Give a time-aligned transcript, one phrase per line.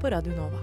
[0.00, 0.58] på Radio Nova.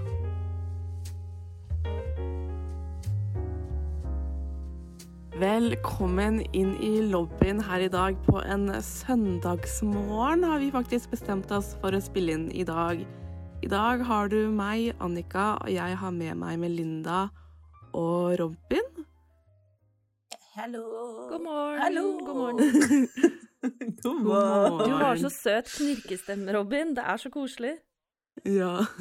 [5.42, 11.74] Velkommen inn i lobbyen her i dag på en søndagsmorgen har vi faktisk bestemt oss
[11.82, 13.02] for å spille inn i dag.
[13.64, 17.24] I dag har du meg, Annika, og jeg har med meg Melinda
[17.98, 19.06] og Robin.
[20.54, 20.84] Hallo.
[21.32, 21.82] God morgen.
[21.82, 22.06] Hallo.
[22.22, 23.10] God morgen.
[24.04, 24.86] God morgen.
[24.86, 26.94] Du har så søt knirkestemme, Robin.
[26.94, 27.80] Det er så koselig.
[28.44, 28.86] Ja.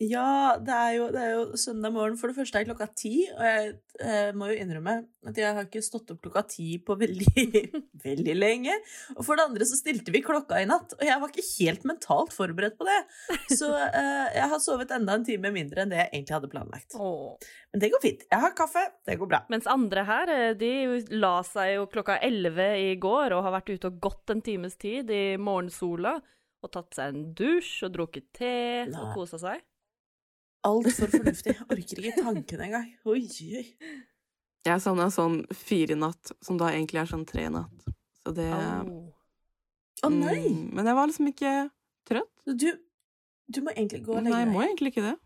[0.00, 2.14] Ja, det er, jo, det er jo søndag morgen.
[2.16, 3.66] For det første er klokka ti, og jeg
[4.00, 4.94] eh, må jo innrømme
[5.28, 7.44] at jeg har ikke stått opp klokka ti på veldig,
[8.06, 8.78] veldig lenge.
[9.18, 11.84] Og for det andre så stilte vi klokka i natt, og jeg var ikke helt
[11.90, 12.96] mentalt forberedt på det.
[13.52, 16.96] Så eh, jeg har sovet enda en time mindre enn det jeg egentlig hadde planlagt.
[16.96, 17.52] Åh.
[17.74, 18.26] Men det går fint.
[18.32, 19.44] Jeg har kaffe, det går bra.
[19.52, 20.74] Mens andre her, eh, de
[21.12, 24.80] la seg jo klokka 11 i går og har vært ute og gått en times
[24.80, 26.22] tid i morgensola
[26.60, 28.52] og tatt seg en dusj og drukket te
[28.86, 29.10] og Nei.
[29.16, 29.62] kosa seg.
[30.68, 31.54] Altfor fornuftig.
[31.56, 32.88] Jeg orker ikke tanken engang.
[33.08, 33.22] Oi,
[33.56, 33.64] oi.
[34.68, 37.86] Jeg savna sånn fire i natt, som da egentlig er sånn tre i natt.
[38.20, 38.50] Så det.
[40.04, 40.42] Å nei!
[40.52, 41.54] Mm, Men jeg var liksom ikke
[42.08, 42.32] trøtt.
[42.44, 42.68] Du,
[43.48, 45.16] du må egentlig gå og legge Nei, jeg må egentlig ikke det.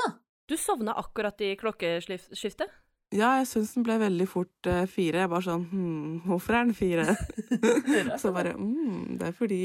[0.00, 0.10] Ha.
[0.50, 2.72] Du sovna akkurat i klokkeskiftet?
[3.10, 5.24] Ja, jeg syns den ble veldig fort uh, fire.
[5.24, 7.16] Jeg bare sånn Hm, hvorfor er den fire?
[8.22, 9.64] Så bare mm, Det er fordi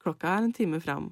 [0.00, 1.10] klokka er en time fram.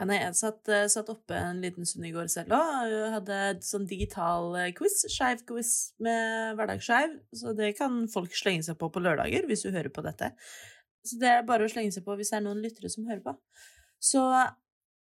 [0.00, 2.94] Ja, nei, jeg satt, eh, satt oppe en liten stund i går selv òg.
[3.12, 7.14] Hadde et sånn digital eh, quiz, skeiv quiz med hverdagsskeiv.
[7.38, 10.32] Så det kan folk slenge seg på på lørdager hvis du hører på dette.
[11.06, 13.22] Så det er bare å slenge seg på hvis det er noen lyttere som hører
[13.28, 13.36] på.
[14.02, 14.24] Så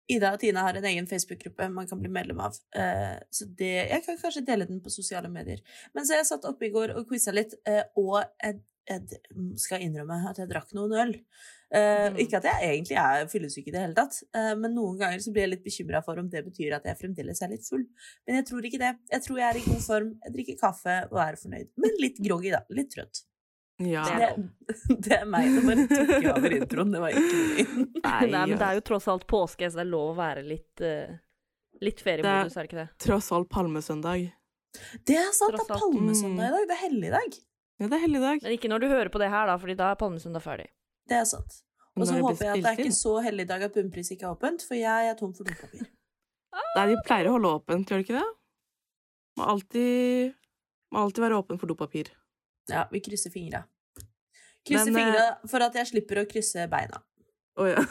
[0.09, 2.57] Ida og Tina har en egen Facebook-gruppe man kan bli medlem av.
[2.77, 5.61] Eh, Så det, jeg kan kanskje dele den på sosiale medier.
[5.95, 8.61] Men så jeg satt oppe i går og quiza litt, eh, og jeg,
[8.91, 9.21] jeg
[9.57, 11.15] skal innrømme at jeg drakk noen øl.
[11.75, 12.19] Eh, Mhm.
[12.21, 14.23] Ikke at jeg egentlig er fyllesyk i det hele tatt,
[14.61, 17.41] men noen ganger så blir jeg litt bekymra for om det betyr at jeg fremdeles
[17.43, 17.83] er litt full.
[18.27, 18.93] Men jeg tror ikke det.
[19.11, 21.69] Jeg tror jeg er i god form, jeg drikker kaffe og er fornøyd.
[21.77, 22.61] Men litt groggy, da.
[22.71, 23.25] Litt trøtt.
[23.83, 24.05] Ja.
[24.07, 24.29] Det
[25.05, 25.51] Det, er meg.
[25.51, 26.93] Det bare tok over introen.
[26.95, 27.89] Det var ikke min.
[28.05, 30.85] Nei, men det er jo tross alt påske, så det er lov å være litt,
[30.85, 31.17] uh,
[31.83, 32.87] litt feriemodus, er det ikke det?
[33.05, 34.29] Tross alt palmesøndag.
[35.07, 35.57] Det er sant.
[35.57, 36.71] Det er palmesøndag i dag.
[36.71, 37.37] Det er helligdag.
[37.83, 38.47] Ja, det er helligdag.
[38.47, 40.71] Men ikke når du hører på det her, da, fordi da er palmesøndag ferdig.
[41.11, 41.61] Det er sant.
[41.95, 44.65] Og så håper jeg at det er ikke så helligdag at Bunnpris ikke er åpent,
[44.67, 45.85] for jeg er tom for dopapir.
[46.75, 48.27] Nei, de pleier å holde åpent, gjør de ikke det?
[49.39, 50.35] Må alltid,
[50.95, 52.11] må alltid være åpen for dopapir.
[52.71, 53.65] Ja, vi krysser fingra.
[54.65, 57.03] Krysser Men, eh, fingra for at jeg slipper å krysse beina.
[57.61, 57.83] Å ja.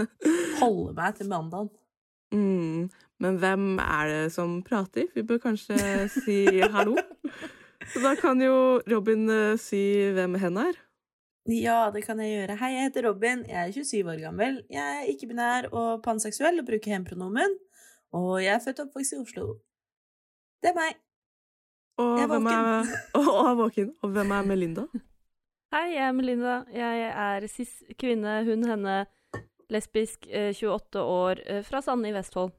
[0.62, 1.72] Holde meg til mandagen.
[2.34, 2.92] mm.
[3.22, 5.06] Men hvem er det som prater?
[5.14, 5.76] Vi bør kanskje
[6.10, 6.38] si
[6.74, 6.96] hallo.
[7.92, 9.80] Så da kan jo Robin eh, si
[10.16, 10.80] hvem hen er.
[11.44, 12.56] Ja, det kan jeg gjøre.
[12.56, 13.44] Hei, jeg heter Robin.
[13.48, 14.58] Jeg er 27 år gammel.
[14.72, 17.58] Jeg er ikke-binær og panseksuell og bruker hen-pronomen.
[18.16, 19.46] Og jeg er født og oppvokst i Oslo.
[20.64, 21.03] Det er meg.
[21.98, 23.90] Og Jeg er hvem er, og, og er våken.
[24.02, 24.84] Og hvem er Melinda?
[25.74, 26.56] Hei, jeg er Melinda.
[26.74, 28.96] Jeg er cis-kvinne, hun, henne,
[29.70, 32.50] lesbisk, eh, 28 år, eh, fra Sande i Vestfold.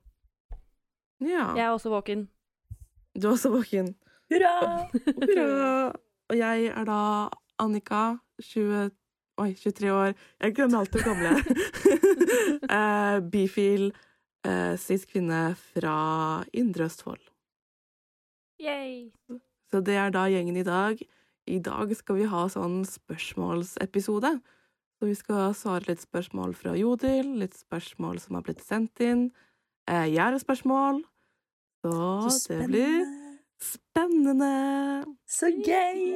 [1.24, 2.28] Ja, Jeg er også våken.
[3.16, 3.96] du er også våken.
[4.32, 4.88] Hurra!
[5.20, 5.94] Hurra!
[6.30, 7.30] Og jeg er da
[7.60, 8.90] Annika, 20,
[9.38, 10.14] oi, 23 år.
[10.42, 11.36] Jeg glemmer alt det gamle.
[12.78, 13.92] eh, bifil,
[14.48, 17.22] uh, cis-kvinne fra Indre Østfold.
[18.62, 19.12] Yay!
[19.72, 21.02] Så det er da gjengen i dag.
[21.48, 24.32] I dag skal vi ha sånn spørsmålsepisode.
[24.96, 29.28] Så vi skal svare litt spørsmål fra Jodel, litt spørsmål som har blitt sendt inn.
[29.90, 31.04] Eh, jeg har et spørsmål.
[31.84, 31.92] Så,
[32.32, 33.04] Så det blir
[33.60, 34.46] spennende.
[34.46, 35.06] spennende.
[35.28, 36.16] Så gøy!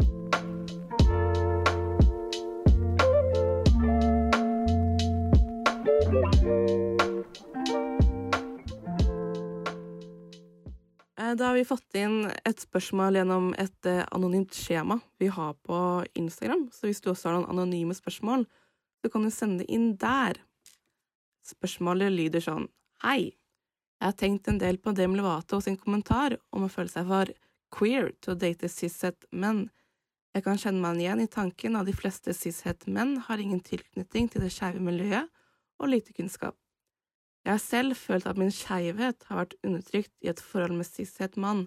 [11.51, 15.79] Har vi fått inn et spørsmål gjennom et eh, anonymt skjema vi har på
[16.15, 16.69] Instagram.
[16.71, 18.45] Så hvis du også har noen anonyme spørsmål,
[19.01, 20.39] så kan du sende det inn der.
[21.51, 22.69] Spørsmålet lyder sånn
[23.03, 23.33] Hei.
[23.99, 27.33] Jeg har tenkt en del på Demi Lovato sin kommentar om å føle seg for
[27.75, 29.65] queer til å date cishet menn.
[30.31, 34.31] Jeg kan kjenne meg igjen i tanken at de fleste cishet menn har ingen tilknytning
[34.31, 35.27] til det skeive miljøet
[35.81, 36.55] og lite kunnskap.
[37.45, 41.37] Jeg har selv følt at min skeivhet har vært undertrykt i et forhold med cishet
[41.41, 41.63] mann,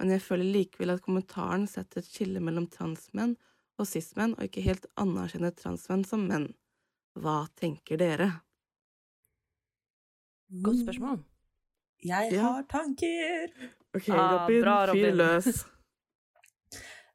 [0.00, 3.34] men jeg føler likevel at kommentaren setter et skille mellom transmenn
[3.80, 6.48] og cismenn, og ikke helt anerkjenner transmenn som menn.
[7.20, 8.30] Hva tenker dere?
[10.64, 11.20] Godt spørsmål.
[12.04, 12.42] Jeg Ja.
[12.42, 13.50] har tanker!
[13.94, 15.46] Ok, Ah, Robin, bra, fyr løs.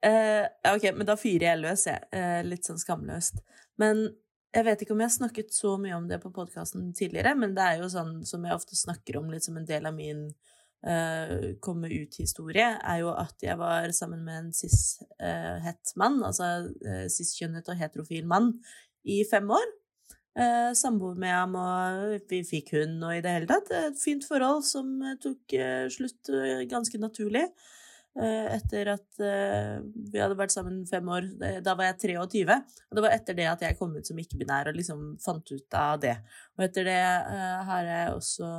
[0.06, 2.04] uh, ok, men da fyrer jeg løs, jeg.
[2.14, 3.42] Uh, litt sånn skamløst.
[3.82, 4.06] Men
[4.56, 7.56] jeg vet ikke om jeg har snakket så mye om det på podkasten tidligere, men
[7.58, 10.28] det er jo sånn som jeg ofte snakker om litt som en del av min
[10.88, 17.08] uh, komme ut-historie, er jo at jeg var sammen med en cis-het mann, altså uh,
[17.12, 18.54] cis-kjønnet og heterofil mann,
[19.06, 19.68] i fem år.
[20.36, 24.24] Uh, Samboer med ham, og vi fikk hund, og i det hele tatt et fint
[24.28, 25.60] forhold som tok
[25.94, 26.32] slutt
[26.72, 27.50] ganske naturlig.
[28.16, 31.28] Eh, etter at eh, vi hadde vært sammen fem år.
[31.66, 32.46] Da var jeg 23.
[32.88, 35.76] Og det var etter det at jeg kom ut som ikke-binær og liksom fant ut
[35.76, 36.16] av det.
[36.56, 38.56] Og etter det eh, har jeg også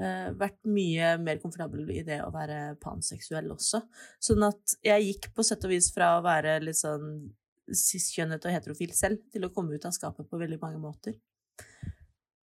[0.00, 3.82] vært mye mer komfortabel i det å være panseksuell også.
[4.24, 7.18] Sånn at jeg gikk på sett og vis fra å være litt sånn
[7.68, 11.18] cis-kjønnet og heterofil selv til å komme ut av skapet på veldig mange måter.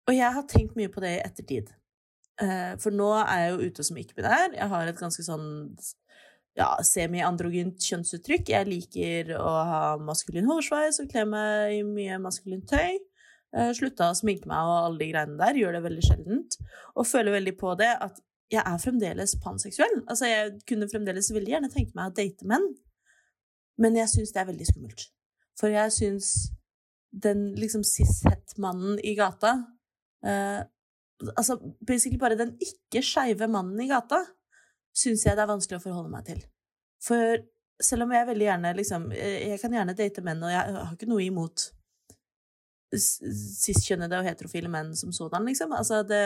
[0.06, 1.74] Og jeg har tenkt mye på det i ettertid.
[2.38, 4.54] For nå er jeg jo ute som ikke-binær.
[4.54, 5.50] Jeg har et ganske sånn
[6.58, 8.50] ja, semi-androgynt kjønnsuttrykk.
[8.54, 12.98] Jeg liker å ha maskulin hårsveis og kle meg i mye maskulint tøy.
[13.56, 15.58] Eh, Slutta å sminke meg og alle de greiene der.
[15.58, 16.58] Gjør det veldig sjeldent.
[16.96, 18.20] Og føler veldig på det at
[18.50, 20.00] jeg er fremdeles panseksuell.
[20.10, 22.66] Altså, jeg kunne fremdeles veldig gjerne tenke meg å date menn.
[23.80, 25.06] Men jeg syns det er veldig skummelt.
[25.60, 26.32] For jeg syns
[27.10, 29.56] den liksom cis-het-mannen i gata
[30.22, 30.60] eh,
[31.36, 34.22] Altså basically bare den ikke-skeive mannen i gata
[34.96, 36.40] syns jeg det er vanskelig å forholde meg til.
[37.02, 37.38] For
[37.80, 40.94] selv om jeg veldig gjerne liksom eh, Jeg kan gjerne date menn, og jeg har
[40.94, 41.70] ikke noe imot
[42.90, 45.72] siskjønnede og heterofile menn som sådan, liksom.
[45.76, 46.22] Altså, det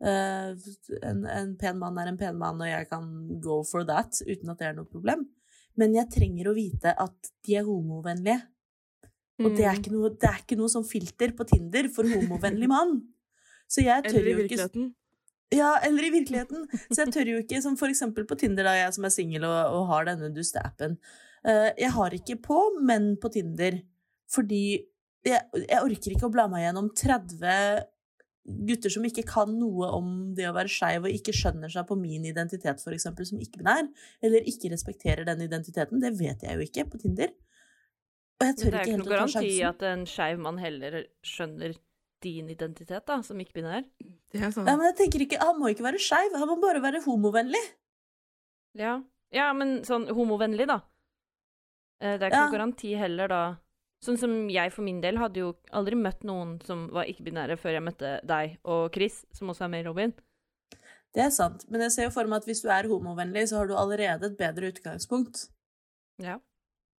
[0.00, 0.68] eh,
[1.02, 3.08] en, en pen mann er en pen mann, og jeg kan
[3.42, 5.26] go for that uten at det er noe problem.
[5.78, 8.40] Men jeg trenger å vite at de er homovennlige.
[9.38, 9.78] Og det er Mm.
[9.78, 12.96] ikke noe, det er ikke noe sånn filter på Tinder for homovennlig mann.
[13.70, 14.56] Så jeg tør jo ikke.
[15.54, 16.66] Ja, eller i virkeligheten.
[16.90, 19.46] Så jeg tør jo ikke, som for eksempel på Tinder, da jeg som er singel
[19.48, 20.98] og, og har denne duste-appen.
[21.46, 23.78] Eh, jeg har ikke på menn på Tinder,
[24.32, 24.64] fordi
[25.26, 27.86] jeg, jeg orker ikke å bla meg gjennom 30
[28.68, 31.98] gutter som ikke kan noe om det å være skeiv, og ikke skjønner seg på
[32.00, 33.90] min identitet, for eksempel, som ikke-binær,
[34.24, 36.00] eller ikke respekterer den identiteten.
[36.00, 37.34] Det vet jeg jo ikke på Tinder.
[38.38, 40.40] Og jeg tør det er jo ikke helt noe å ta garanti at en skeiv
[40.44, 41.76] mann heller skjønner
[42.24, 43.84] din identitet, da, som ikke-binær.
[44.32, 44.66] Det er sånn.
[44.66, 47.62] Ja, men jeg tenker ikke, Han må ikke være skeiv, han må bare være homovennlig.
[48.78, 48.98] Ja.
[49.34, 50.80] ja, men sånn homovennlig, da.
[52.00, 52.50] Eh, Det er ikke Ja.
[52.52, 53.56] garanti heller, da.
[54.04, 57.72] Sånn som jeg for min del hadde jo aldri møtt noen som var ikke-binære før
[57.74, 60.12] jeg møtte deg og Chris, som også er med i Robin.
[61.14, 63.56] Det er sant, men jeg ser jo for meg at hvis du er homovennlig, så
[63.58, 65.48] har du allerede et bedre utgangspunkt.
[66.22, 66.38] Ja.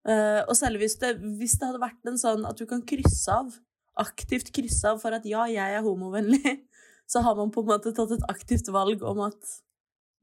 [0.08, 3.28] Uh, og selv hvis det, hvis det hadde vært en sånn at du kan krysse
[3.28, 3.52] av,
[4.00, 6.54] aktivt kryssa av for at ja, jeg er homovennlig,
[7.12, 9.56] så har man på en måte tatt et aktivt valg om at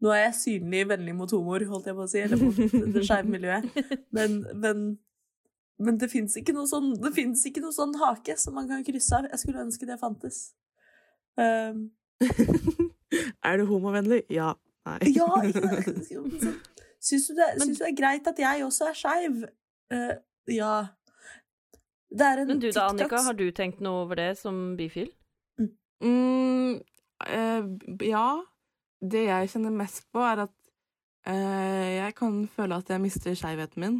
[0.03, 2.57] nå er jeg synlig vennlig mot homoer, holdt jeg på å si, eller mot
[2.93, 3.69] det skeive miljøet.
[4.15, 4.81] Men, men,
[5.79, 9.29] men det fins ikke, sånn- ikke noe sånn hake som man kan krysse av.
[9.31, 10.41] Jeg skulle ønske det fantes.
[11.39, 11.87] Um,
[13.47, 14.21] er du homovennlig?
[14.31, 14.53] Ja.
[14.85, 14.99] Nei.
[15.15, 15.95] Ja, ikke?
[17.01, 19.41] Syns du, det- syns du det er greit at jeg også er skeiv?
[19.93, 20.13] Uh,
[20.51, 20.73] ja.
[22.15, 25.09] Det er en Men du da, Annika, har du tenkt noe over det som bifil?
[26.03, 26.79] Mm,
[27.27, 27.65] eh,
[28.07, 28.27] ja.
[29.05, 30.53] Det jeg kjenner mest på, er at
[31.27, 33.97] eh, jeg kan føle at jeg mister skeivheten min.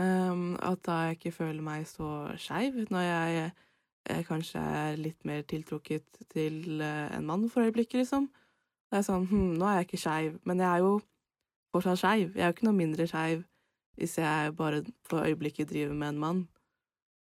[0.00, 3.50] Um, at da jeg ikke føler meg så skeiv, når jeg
[4.08, 8.30] eh, kanskje er litt mer tiltrukket til eh, en mann for øyeblikket, liksom.
[8.90, 10.94] Det er sånn hm, nå er jeg ikke skeiv, men jeg er jo
[11.74, 12.32] fortsatt skeiv.
[12.32, 13.44] Jeg er jo ikke noe mindre skeiv
[14.00, 16.40] hvis jeg bare for øyeblikket driver med en mann.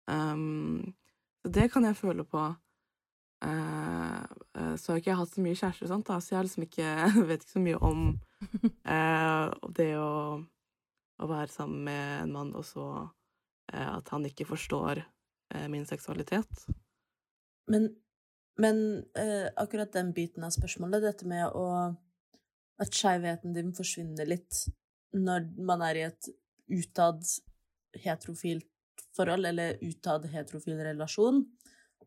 [0.08, 0.94] Um,
[1.42, 2.44] så det kan jeg føle på.
[3.44, 4.24] Uh,
[4.80, 6.88] så har ikke jeg hatt så mye kjærester sånt, da, så jeg liksom ikke,
[7.28, 8.02] vet ikke så mye om
[8.94, 9.46] uh,
[9.76, 10.10] det å,
[11.18, 12.88] å være sammen med en mann, og så
[13.68, 15.02] at han ikke forstår
[15.68, 16.62] min seksualitet.
[17.68, 17.90] Men,
[18.56, 18.78] men
[19.60, 21.66] akkurat den biten av spørsmålet, dette med å
[22.80, 24.62] at skeivheten din forsvinner litt
[25.12, 26.30] når man er i et
[26.68, 27.20] utad
[28.00, 28.68] heterofilt
[29.18, 31.42] forhold, eller utad heterofil relasjon.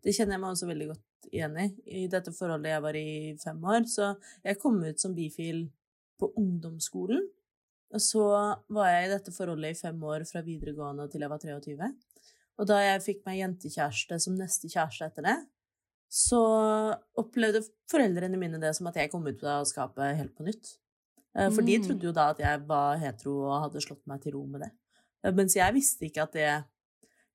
[0.01, 1.68] Det kjenner jeg meg også veldig godt igjen i.
[2.01, 4.13] I dette forholdet jeg var i fem år, så
[4.48, 5.68] jeg kom ut som bifil
[6.22, 7.27] på ungdomsskolen.
[7.91, 8.24] Og så
[8.72, 11.89] var jeg i dette forholdet i fem år fra videregående til jeg var 23.
[12.62, 15.38] Og da jeg fikk meg jentekjæreste som neste kjæreste etter det,
[16.12, 16.39] så
[17.20, 20.75] opplevde foreldrene mine det som at jeg kom ut av skapet helt på nytt.
[21.36, 21.86] Eh, For de Mm.
[21.88, 24.72] trodde jo da at jeg var hetero og hadde slått meg til ro med det.
[25.24, 26.65] Eh, Mens jeg visste ikke at det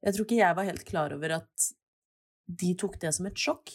[0.06, 1.68] Jeg tror ikke jeg var helt klar over at
[2.62, 3.72] de tok det som et sjokk.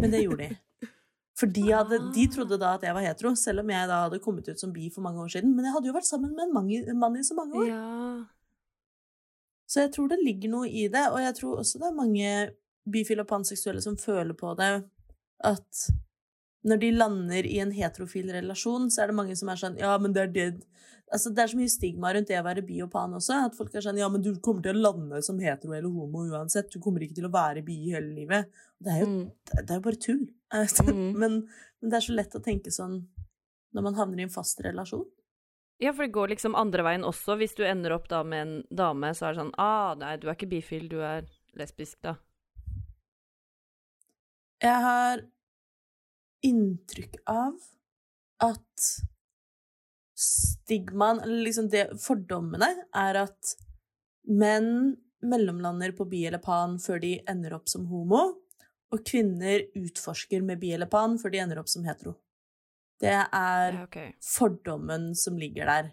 [0.00, 0.56] Men det gjorde de.
[1.38, 4.18] For de, hadde, de trodde da at jeg var hetero, selv om jeg da hadde
[4.24, 5.54] kommet ut som bi for mange år siden.
[5.56, 7.56] Men jeg hadde jo vært sammen med en mann i- en mann i så mange
[7.60, 7.68] år.
[7.68, 8.24] Ja.
[9.68, 12.32] Så jeg tror det ligger noe i det, og jeg tror også det er mange
[12.92, 14.70] bifile og panseksuelle som føler på det,
[15.48, 15.84] at
[16.64, 19.96] når de lander i en heterofil relasjon, så er det mange som er sånn Ja,
[19.98, 20.46] men det er det
[21.12, 23.56] Altså, det er så mye stigma rundt det å være bi og pan også, at
[23.58, 26.70] folk er sånn Ja, men du kommer til å lande som hetero eller homo uansett,
[26.72, 28.48] du kommer ikke til å være bi hele livet.
[28.80, 29.26] Det er jo, Mm.
[29.58, 30.22] det er jo bare tull.
[30.92, 31.12] Mm.
[31.18, 31.36] men,
[31.80, 33.02] men det er så lett å tenke sånn
[33.74, 35.04] når man havner i en fast relasjon.
[35.80, 37.36] ja, for det går liksom andre veien også.
[37.36, 40.28] Hvis du ender opp da med en dame, så er det sånn Ah, nei, du
[40.28, 41.26] er ikke bifil, du er
[41.58, 42.16] lesbisk, da.
[44.62, 45.22] Jeg har
[46.46, 47.56] inntrykk av
[48.42, 48.86] at
[50.18, 53.54] stigmaen, eller liksom det fordommene, er at
[54.28, 58.22] menn mellomlander på bi eller pan før de ender opp som homo,
[58.92, 62.16] og kvinner utforsker med bi eller pan før de ender opp som hetero.
[63.02, 65.92] Det er Ja, fordommen som ligger der.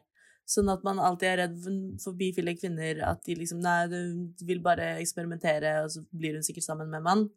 [0.50, 4.62] Sånn at man alltid er redd for bifile kvinner, at de liksom Nei, du vil
[4.66, 7.28] bare eksperimentere, og så blir hun sikkert sammen med mann.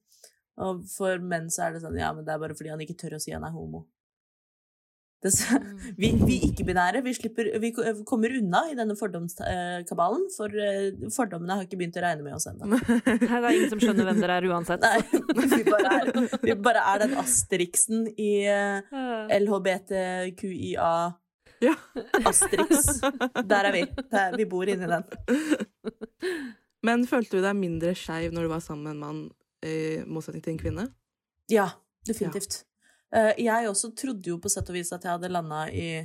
[0.61, 2.99] Og for menn så er det sånn Ja, men det er bare fordi han ikke
[3.01, 3.87] tør å si han er homo.
[5.23, 5.77] Det, Mm.
[6.03, 7.69] vi, vi ikke-binære, vi, slipper- vi
[8.05, 12.49] kommer unna i denne fordomskabalen, for eh, fordommene har ikke begynt å regne med oss
[12.51, 12.67] ennå.
[13.07, 14.83] Det er ingen som skjønner hvem dere er uansett.
[14.83, 14.99] Nei,
[15.55, 16.11] vi bare er,
[16.43, 20.91] vi bare er den asteriksen i eh, Eh, LHBTQIA
[21.63, 21.77] Ja.
[22.27, 22.99] Asterix.
[23.47, 23.85] Der er vi.
[24.11, 25.07] Der, vi bor inni den.
[26.87, 29.23] Men følte du deg mindre skeiv når du var sammen med en mann,
[29.67, 30.85] i motsetning til en kvinne?
[31.53, 31.69] Ja,
[32.07, 32.63] definitivt.
[33.13, 33.33] Ja.
[33.37, 36.01] Jeg også trodde jo på sett og vis at jeg hadde landa i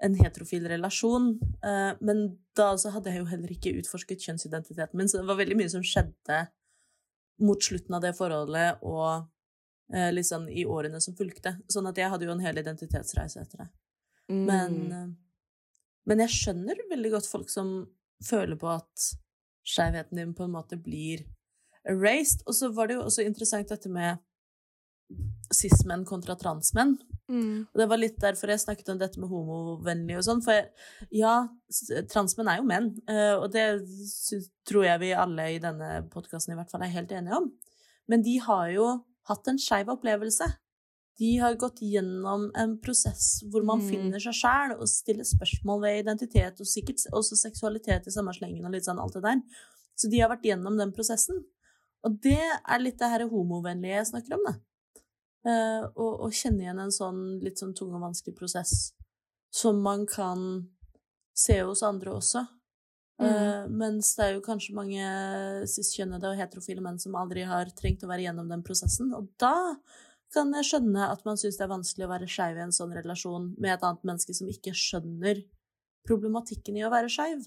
[0.00, 2.22] en heterofil relasjon, eh, men
[2.56, 5.72] da så hadde jeg jo heller ikke utforsket kjønnsidentiteten min, så det var veldig mye
[5.72, 6.38] som skjedde
[7.44, 9.26] mot slutten av det forholdet og
[9.92, 11.58] eh, liksom i årene som fulgte.
[11.68, 13.68] Sånn at jeg hadde jo en hel identitetsreise etter det.
[14.30, 14.88] Men, Mm.
[14.88, 15.16] Men,
[16.06, 17.72] men jeg skjønner veldig godt folk som
[18.24, 19.10] føler på at
[19.66, 21.24] skeivheten din på en måte blir
[21.88, 22.42] erased.
[22.46, 24.18] Og så var det jo også interessant dette med
[25.50, 26.96] cis-menn kontra transmenn.
[27.30, 27.66] Mm.
[27.66, 30.42] Og det var litt derfor jeg snakket om dette med homovennlig og sånn.
[30.44, 30.70] For jeg,
[31.18, 31.34] ja,
[32.10, 33.66] transmenn er jo menn, eh, og det
[34.68, 37.50] tror jeg vi alle i denne podkasten i hvert fall er helt enige om.
[38.10, 38.88] Men de har jo
[39.30, 40.46] hatt en skeiv opplevelse.
[41.20, 43.88] De har gått gjennom en prosess hvor man Mm.
[43.90, 48.64] finner seg sjæl og stiller spørsmål ved identitet, og sikkert også seksualitet i samme slengen
[48.64, 49.42] og litt sånn alt det der.
[49.94, 51.44] Så de har vært gjennom den prosessen.
[52.06, 54.56] Og det er litt det her homovennlige jeg snakker om, da.
[55.96, 58.90] Og, og kjenne igjen en sånn litt sånn tung og vanskelig prosess
[59.50, 60.68] som man kan
[61.36, 62.44] se hos andre også.
[63.20, 65.04] Eh, mens det er jo kanskje mange
[65.68, 69.12] cis-kjønnede og heterofile menn som aldri har trengt å være gjennom den prosessen.
[69.16, 69.76] Og da
[70.32, 72.94] kan jeg skjønne at man syns det er vanskelig å være skeiv i en sånn
[72.96, 75.42] relasjon med et annet menneske som ikke skjønner
[76.08, 77.42] problematikken i å være skeiv.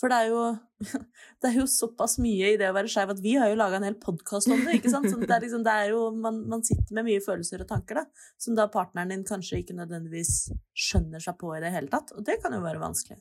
[0.00, 0.44] For det er jo,
[1.42, 3.78] det er jo såpass mye i det å være skeiv at vi har jo laga
[3.78, 4.78] en hel podkast om det.
[4.80, 5.10] ikke sant?
[5.10, 8.02] Så det er liksom, det er jo, man, man sitter med mye følelser og tanker
[8.02, 8.06] da,
[8.40, 10.36] som da partneren din kanskje ikke nødvendigvis
[10.72, 12.14] skjønner seg på i det hele tatt.
[12.16, 13.20] Og det kan jo være vanskelig.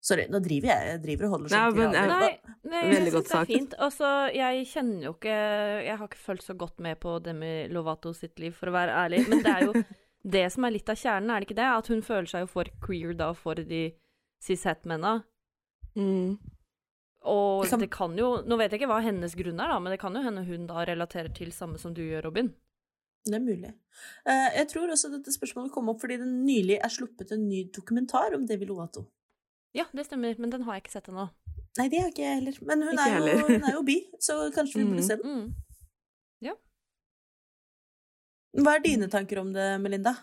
[0.00, 2.06] Sorry, nå driver jeg, jeg driver og holder sånn men tirader.
[2.08, 3.74] Nei, nei jeg syns det er fint.
[3.84, 5.34] Altså, jeg kjenner jo ikke
[5.84, 8.94] Jeg har ikke følt så godt med på Demi Lovato sitt liv, for å være
[8.96, 9.26] ærlig.
[9.28, 9.74] Men det er jo
[10.36, 11.68] det som er litt av kjernen, er det ikke det?
[11.82, 13.82] At hun føler seg jo for queer da for de
[14.40, 15.18] cis-het-menna.
[16.00, 16.38] Mm.
[17.30, 19.78] Og Det kan- det kan jo Nå vet jeg ikke hva hennes grunn er, da,
[19.78, 22.48] men det kan jo hende hun da relaterer til samme som du gjør, Robin.
[23.26, 23.74] Det er mulig.
[24.24, 27.64] Eh, jeg tror også dette spørsmålet kom opp fordi det nylig er sluppet en ny
[27.70, 29.04] dokumentar om Devi Lovato.
[29.74, 31.28] Ja, det stemmer, men den har jeg ikke sett ennå.
[31.78, 32.56] Nei, det har ikke jeg heller.
[32.62, 35.06] Men hun, er, er jo, hun er jo bi, så kanskje vi burde Mhm.
[35.06, 35.36] se den.
[35.46, 35.54] Mm.
[38.64, 40.16] Hva er dine tanker om det, Melinda?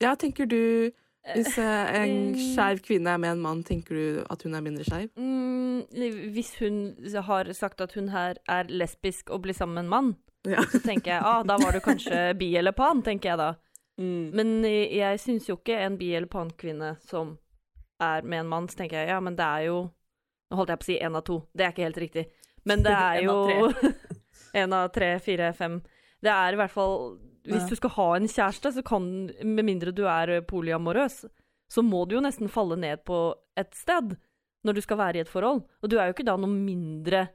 [0.00, 0.92] Ja, tenker du
[1.34, 2.38] Hvis eh, en Mm.
[2.54, 5.10] skeiv kvinne er med en mann, tenker du at hun er mindre skeiv?
[5.16, 5.84] Mm,
[6.34, 6.78] hvis hun
[7.26, 10.16] har sagt at hun her er lesbisk og blir sammen med en mann,
[10.46, 10.62] Ja.
[10.62, 13.50] så tenker jeg ah, da var du kanskje bi eller pan, tenker jeg da.
[14.00, 14.30] Mm.
[14.34, 17.36] Men eh, jeg syns jo ikke en bi- eller pan-kvinne som
[18.00, 19.90] er med en mann, så tenker jeg ja, men det er jo
[20.50, 22.22] Nå holdt jeg på å si én av to, det er ikke helt riktig.
[22.64, 23.34] Men det er jo
[24.56, 25.82] én av tre, fire, fem.
[26.24, 29.04] Det er i hvert fall Hvis du skal ha en kjæreste, så kan
[29.44, 31.24] Med mindre du er polyamorøs,
[31.68, 34.16] så må du jo nesten falle ned på et sted
[34.66, 35.62] når du skal være i et forhold.
[35.82, 37.28] Og du er jo ikke da noe mindre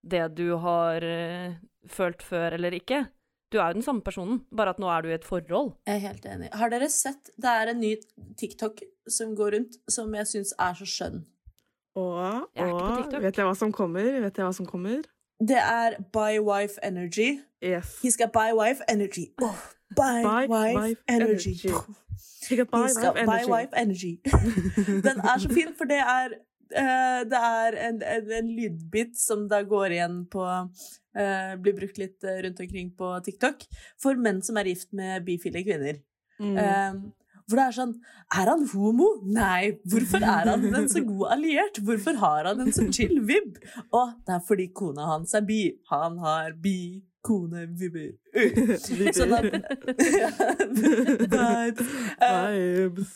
[0.00, 1.56] det du har uh,
[1.90, 3.04] følt før eller ikke.
[3.50, 5.72] Du er jo den samme personen, bare at nå er du i et forhold.
[5.88, 6.50] Jeg er helt enig.
[6.54, 7.96] Har dere sett Det er en ny
[8.38, 11.24] TikTok som går rundt, som jeg syns er så skjønn.
[11.98, 12.20] Og,
[12.54, 14.06] Jeg er ikke på og vet jeg hva som kommer?
[14.22, 15.02] Vet jeg hva som kommer?
[15.40, 17.40] Det er Buy Wife Energy.
[17.62, 17.98] Yes.
[18.04, 19.26] He's got Buy Wife Energy.
[19.42, 19.58] Oh,
[19.96, 21.56] buy, Buy Wife, Wife Energy.
[21.64, 21.74] Energy.
[22.48, 23.50] He skal buy wife Buy energy.
[23.50, 24.20] Wife Energy.
[25.06, 26.28] Den er så fin, for det er
[26.70, 31.98] Uh, Det er en, en, en lydbit som da går igjen på uh, Blir brukt
[31.98, 33.64] litt eh, rundt omkring på TikTok
[33.98, 35.98] for menn som er gift med bifile kvinner.
[36.38, 37.10] Mm.
[37.50, 37.92] Hvor det er sånn
[38.38, 39.08] Er han homo?
[39.26, 39.72] Nei.
[39.90, 41.80] Hvorfor er han en så god alliert?
[41.82, 43.58] Hvorfor har han en så chill vibb?
[43.90, 45.62] Å, det er fordi kona hans er bi.
[45.90, 46.76] Han har bi.
[47.26, 48.14] Kone, vibber.
[48.32, 48.78] Uh.
[49.12, 49.50] Sånn at
[50.70, 51.90] Vibes.
[52.16, 53.10] Eh, Vibes.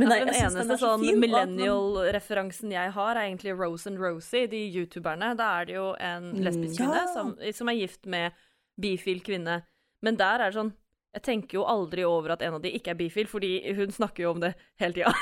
[0.00, 4.62] Men nei, ja, den eneste sånn millennial-referansen jeg har, er egentlig Rose and Rosie, de
[4.72, 5.34] youtuberne.
[5.36, 6.86] Da er det jo en lesbisk Ja.
[6.86, 8.32] kvinne som, som er gift med
[8.80, 9.58] bifil kvinne.
[10.00, 10.72] Men der er det sånn
[11.16, 14.26] Jeg tenker jo aldri over at en av de ikke er bifil, fordi hun snakker
[14.26, 15.12] jo om det hele tida.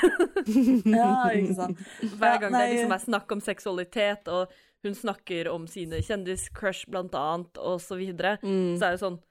[0.99, 1.79] Ja, ikke sant.
[2.19, 4.51] Hver gang ja, det liksom er snakk om seksualitet, og
[4.83, 8.75] hun snakker om sine kjendiscrush blant annet, og så videre, Mm.
[8.77, 9.21] så er det sånn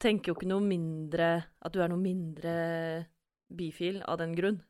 [0.00, 1.26] Tenker jo ikke noe mindre
[1.60, 2.52] At du er noe mindre
[3.52, 4.60] bifil av den grunn.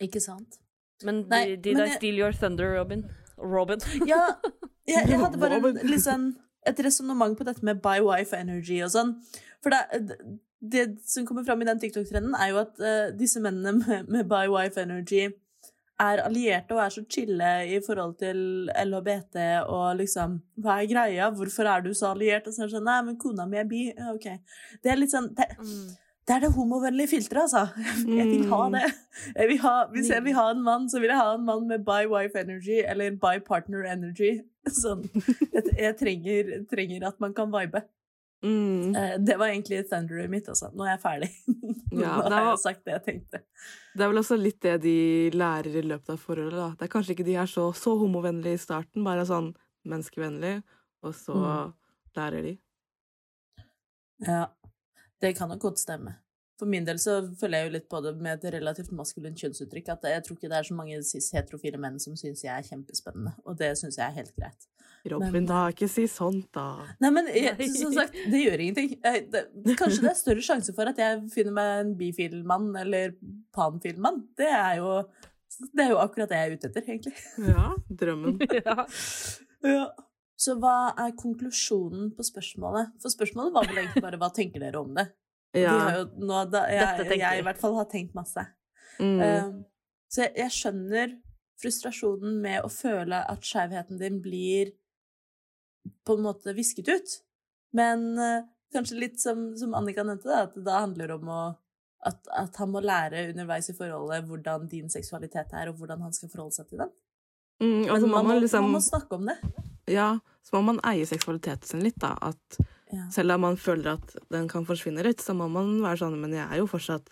[0.00, 0.58] Ikke sant.
[1.04, 3.02] Men Nei, de, de men der jeg- steal your thunder, Robin.
[3.36, 3.80] Robin.
[4.08, 4.22] Ja,
[4.86, 5.60] jeg, jeg hadde bare
[6.00, 6.30] sånn
[6.66, 9.12] et resonnement på dette med by wife energy og sånn.
[9.64, 10.18] For det,
[10.60, 14.30] det som kommer fram i den TikTok-trenden, er jo at uh, disse mennene med, med
[14.30, 15.28] By wife energy
[15.96, 18.38] er allierte og er så chille i forhold til
[18.68, 19.38] LHBT
[19.72, 21.30] og liksom Hva er greia?
[21.32, 22.46] Hvorfor er du så alliert?
[22.46, 23.86] Og så er det sånn Nei, men kona mi er bi.
[24.12, 24.26] OK.
[24.82, 25.48] Det er litt sånn Det,
[26.26, 27.68] det er det homovennlige filteret, altså.
[28.18, 28.84] Jeg vil ha det.
[29.30, 31.68] Jeg vil ha, hvis jeg vil ha en mann, så vil jeg ha en mann
[31.70, 34.40] med by wife energy eller by partner energy.
[34.82, 35.04] Sånn.
[35.54, 37.84] Jeg, jeg trenger, trenger at man kan vibe.
[38.44, 38.94] Mm.
[38.94, 40.68] Eh, Det var egentlig thunderet mitt, altså.
[40.74, 41.30] Nå er jeg ferdig.
[41.96, 43.40] Ja, Nå har var- jeg sagt det jeg tenkte.
[43.96, 46.52] Det er vel også litt det de lærer i løpet av forholdet.
[46.58, 46.68] da.
[46.76, 49.54] Det er kanskje ikke de er så, så homovennlige i starten, bare sånn
[49.86, 50.62] menneskevennlig,
[51.02, 51.72] og så Mm.
[52.16, 52.58] lærer de.
[54.26, 54.46] Ja,
[55.20, 56.16] det kan nok godt stemme.
[56.58, 59.88] For min del så føler jeg jo litt på det med et relativt maskulint kjønnsuttrykk,
[59.92, 63.34] at jeg tror ikke det er så mange cis-heterofile menn som syns jeg er kjempespennende,
[63.44, 64.66] og det syns jeg er helt greit.
[65.12, 66.66] Robin, Men- da, ikke si sånt, da.
[67.02, 68.96] Nei, men jeg, som sagt, det gjør ingenting.
[69.02, 73.16] Jeg, det, kanskje det er større sjanse for at jeg finner meg en bifil-mann eller
[73.56, 74.24] panfil-mann.
[74.38, 75.00] Det er jo
[75.72, 77.14] det er jo akkurat det jeg er ute etter, egentlig.
[77.46, 77.68] Ja,
[78.02, 78.40] drømmen.
[78.66, 78.74] ja.
[79.64, 79.84] Ja.
[80.36, 82.92] Så hva er konklusjonen på spørsmålet?
[83.00, 85.06] For spørsmålet var vel egentlig bare hva tenker dere om det?
[85.56, 85.72] Ja.
[85.94, 87.38] jo nå, da, jeg, jeg vi.
[87.40, 88.42] i hvert fall har tenkt masse.
[89.00, 89.16] Mm.
[89.22, 89.54] Um,
[90.12, 91.14] så jeg, jeg skjønner
[91.60, 94.74] frustrasjonen med å føle at skjevheten din blir
[96.04, 97.14] på en måte visket ut.
[97.76, 101.40] Men eh, kanskje litt som, som Annika nevnte, da, at det da handler om å
[102.06, 106.12] at, at han må lære underveis i forholdet hvordan din seksualitet er, og hvordan han
[106.14, 106.92] skal forholde seg til den.
[107.62, 109.34] Mm, altså, man, må, liksom man må snakke om det.
[109.90, 110.10] Ja,
[110.44, 112.14] så må man eie seksualiteten sin litt, da.
[112.22, 112.58] At
[112.92, 113.08] Ja.
[113.10, 116.36] selv om man føler at den kan forsvinne litt, så må man være sånn Men
[116.36, 117.08] jeg er jo fortsatt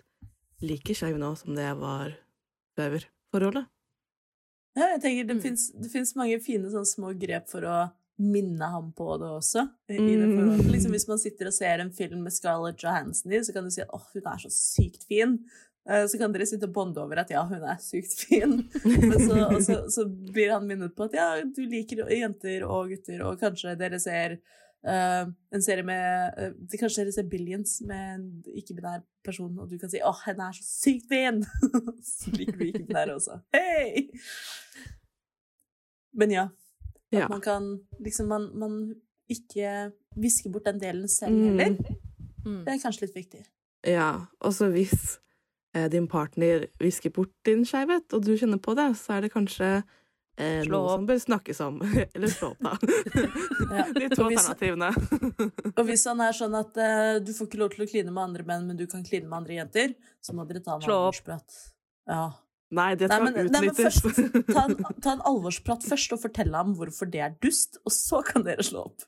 [0.63, 2.15] like skeiv nå som det jeg var
[2.79, 2.95] før
[3.35, 3.67] forholdet.
[4.77, 5.43] Ja, jeg tenker det Mm.
[5.43, 9.67] finnes, mange fine sånne små grep for å minne ham på det også.
[9.91, 10.71] I i det Mm.
[10.71, 13.71] Liksom Hvis man sitter og ser en film med Scarlett Johansson i, så kan du
[13.71, 15.39] si at oh, hun er så sykt fin.
[15.89, 18.63] Eh, Så kan dere sitte og bonde over at ja, hun er sykt fin.
[18.85, 23.25] Men så, så, så blir han minnet på at ja, du liker jenter og gutter,
[23.27, 24.39] og kanskje dere ser
[24.87, 29.79] uh, en serie med uh, Kanskje dere ser Billions med en ikke-binær person, og du
[29.79, 31.45] kan si åh, henne er så sykt fin!
[32.15, 33.41] så liker du ikke-binære også.
[33.57, 34.09] Hei!
[36.15, 36.49] Men ja.
[37.15, 37.29] At Ja.
[37.31, 38.79] man kan liksom man, man
[39.31, 41.59] ikke visker bort den delen selv Mm.
[41.59, 41.97] heller.
[42.45, 42.65] Mm.
[42.65, 43.45] Det er kanskje litt viktig.
[43.87, 45.19] Ja, og så hvis
[45.75, 49.33] eh, din partner visker bort din skeivhet, og du kjenner på det, så er det
[49.33, 49.83] kanskje
[50.39, 51.81] eh, noe som bør snakkes om.
[52.15, 52.77] Eller slå opp, da.
[53.71, 53.85] Ja.
[53.99, 54.91] De to alternativene.
[55.79, 58.23] Og hvis han er sånn at eh, du får ikke lov til å kline med
[58.29, 61.01] andre menn, men du kan kline med andre jenter, så må dere ta en Slå
[61.09, 61.35] opp.
[62.09, 62.33] Ja.
[62.75, 63.53] Nei, det Nei, skal utnyttes.
[63.55, 64.03] nei, men først,
[64.55, 68.23] ta, en, ta en alvorsprat først og fortelle ham hvorfor det er dust, og så
[68.27, 69.07] kan dere slå opp.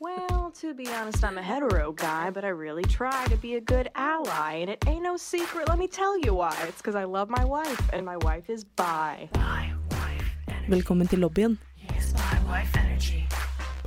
[0.00, 3.60] Well, to be honest, I'm a hetero guy, but I really try to be a
[3.60, 4.62] good ally.
[4.62, 6.54] And it ain't no secret, let me tell you why.
[6.68, 9.28] It's because I love my wife, and my wife is bi.
[10.68, 13.26] Velkommen til lobbyen Yes, my wife energy.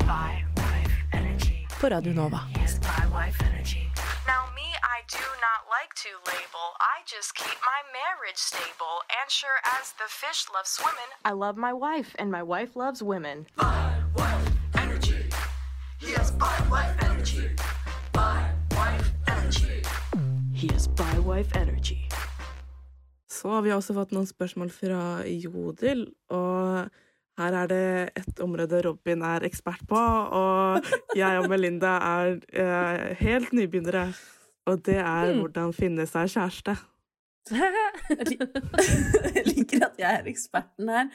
[0.06, 1.66] Bi wife energy.
[1.82, 2.40] på Radio Nova.
[6.04, 6.68] To label.
[6.94, 8.96] I just keep my marriage stable.
[9.18, 13.00] And sure as the fish loves swimming, I love my wife, and my wife loves
[13.02, 13.38] women.
[16.04, 16.32] He has
[21.00, 21.98] bi wife energy.
[23.28, 26.92] Så har vi også fått noen spørsmål fra Jodel, og
[27.40, 27.88] her er det
[28.20, 30.04] et område Robin er ekspert på,
[30.44, 30.84] og
[31.16, 34.10] jeg og Melinda er eh, helt nybegynnere.
[34.70, 36.76] Og det er hvordan finne seg kjæreste.
[37.52, 41.10] Jeg liker at jeg er eksperten her.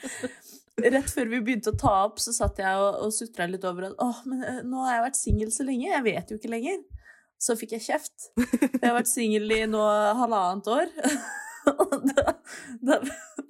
[0.79, 3.89] Rett før vi begynte å ta opp, så satt jeg og, og sutra litt over
[3.89, 6.51] at åh, men eh, nå har jeg vært singel så lenge, jeg vet jo ikke
[6.53, 6.77] lenger.
[7.39, 8.29] Så fikk jeg kjeft.
[8.37, 9.81] Jeg har vært singel i nå
[10.19, 10.93] halvannet år.
[11.73, 12.33] Og da,
[12.83, 12.99] da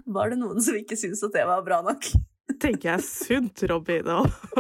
[0.10, 2.10] var det noen som ikke syntes at det var bra nok.
[2.62, 4.10] tenker jeg sunt, Robin.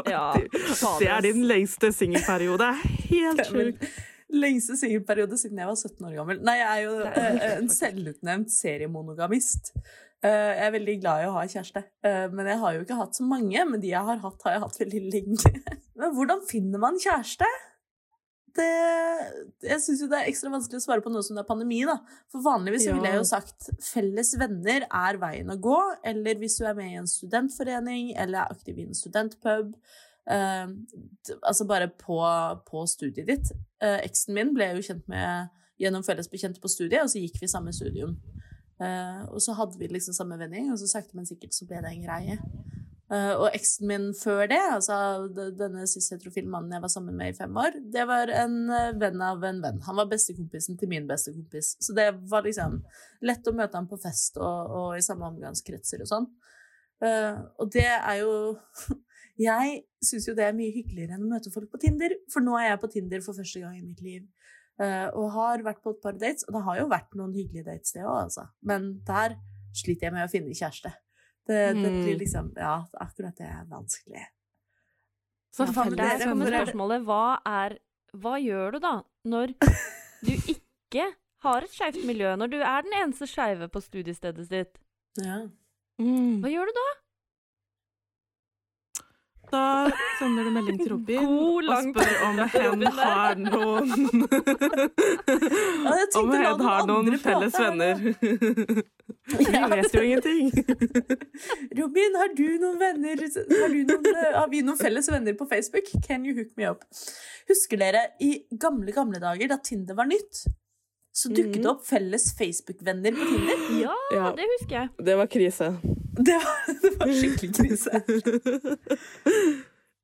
[0.09, 0.33] Ja,
[1.01, 2.71] det er din lengste singelperiode.
[3.09, 3.85] Helt sjukt.
[4.29, 6.41] Lengste singelperiode siden jeg var 17 år gammel.
[6.45, 9.71] Nei, jeg er jo er eh, en selvutnevnt seriemonogamist.
[10.19, 12.97] Uh, jeg er veldig glad i å ha kjæreste, uh, men jeg har jo ikke
[12.99, 13.63] hatt så mange.
[13.71, 15.53] Men de jeg har hatt, har jeg hatt veldig lenge.
[15.99, 17.47] Men hvordan finner man kjæreste?
[18.55, 18.67] Det,
[19.67, 21.81] jeg syns jo det er ekstra vanskelig å svare på noe som det er pandemi,
[21.87, 21.97] da.
[22.31, 22.93] For vanligvis ja.
[22.95, 25.79] ville jeg jo sagt felles venner er veien å gå.
[26.07, 29.73] Eller hvis du er med i en studentforening eller er aktiv i en studentpub.
[30.27, 30.67] Eh,
[31.39, 32.19] altså bare på,
[32.67, 33.53] på studiet ditt.
[33.83, 37.39] Eh, eksen min ble jeg jo kjent med gjennom fellesbekjente på studiet, og så gikk
[37.41, 38.17] vi samme studium.
[38.83, 41.81] Eh, og så hadde vi liksom samme vending, og så sakte, men sikkert så ble
[41.83, 42.39] det en greie.
[43.09, 44.93] Uh, og eksen min før det, altså
[45.33, 48.59] denne cis-heterofile mannen jeg var sammen med i fem år, det var en
[49.01, 49.79] venn av en venn.
[49.87, 51.71] Han var bestekompisen til min bestekompis.
[51.81, 52.77] Så det var liksom
[53.25, 56.29] lett å møte ham på fest og, og i samme omgangskretser og sånn.
[57.01, 58.33] Uh, og det er jo
[59.39, 62.57] Jeg syns jo det er mye hyggeligere enn å møte folk på Tinder, for nå
[62.59, 64.25] er jeg på Tinder for første gang i mitt liv.
[64.79, 67.67] Eh, og har vært på et par dates, og det har jo vært noen hyggelige
[67.67, 68.45] dates, det òg, altså.
[68.67, 69.37] Men der
[69.75, 70.91] sliter jeg med å finne kjæreste.
[71.49, 74.27] Det, det blir liksom Ja, akkurat det er vanskelig.
[75.55, 77.79] Så Ja, for Der kommer spørsmålet hva er
[78.13, 78.93] Hva gjør du da,
[79.25, 79.55] når
[80.27, 81.07] du ikke
[81.43, 82.35] har et skeivt miljø?
[82.37, 84.79] Når du er den eneste skeive på studiestedet ditt?
[85.17, 85.41] Ja.
[85.99, 86.87] Hva gjør du da?
[89.49, 93.87] Da sender du melding til Robin God, og spør om hen har noen
[95.85, 98.03] Ja, Om hen har noen felles venner.
[99.39, 100.51] Vi vet jo ingenting.
[101.79, 105.49] Robin, har du noen venner Har, du noen, eh, har vi noen felles venner på
[105.49, 105.91] Facebook?
[106.05, 106.85] Can you hook me up?
[107.49, 110.45] Husker dere i gamle, gamle dager, da Tinder var nytt?
[111.11, 111.71] Så dukket det Mhm.
[111.71, 113.63] opp felles Facebook-venner på Tinder.
[113.81, 114.89] Ja, Ja, det husker jeg.
[115.05, 115.69] det var krise.
[116.19, 118.03] Det var, det var skikkelig krise.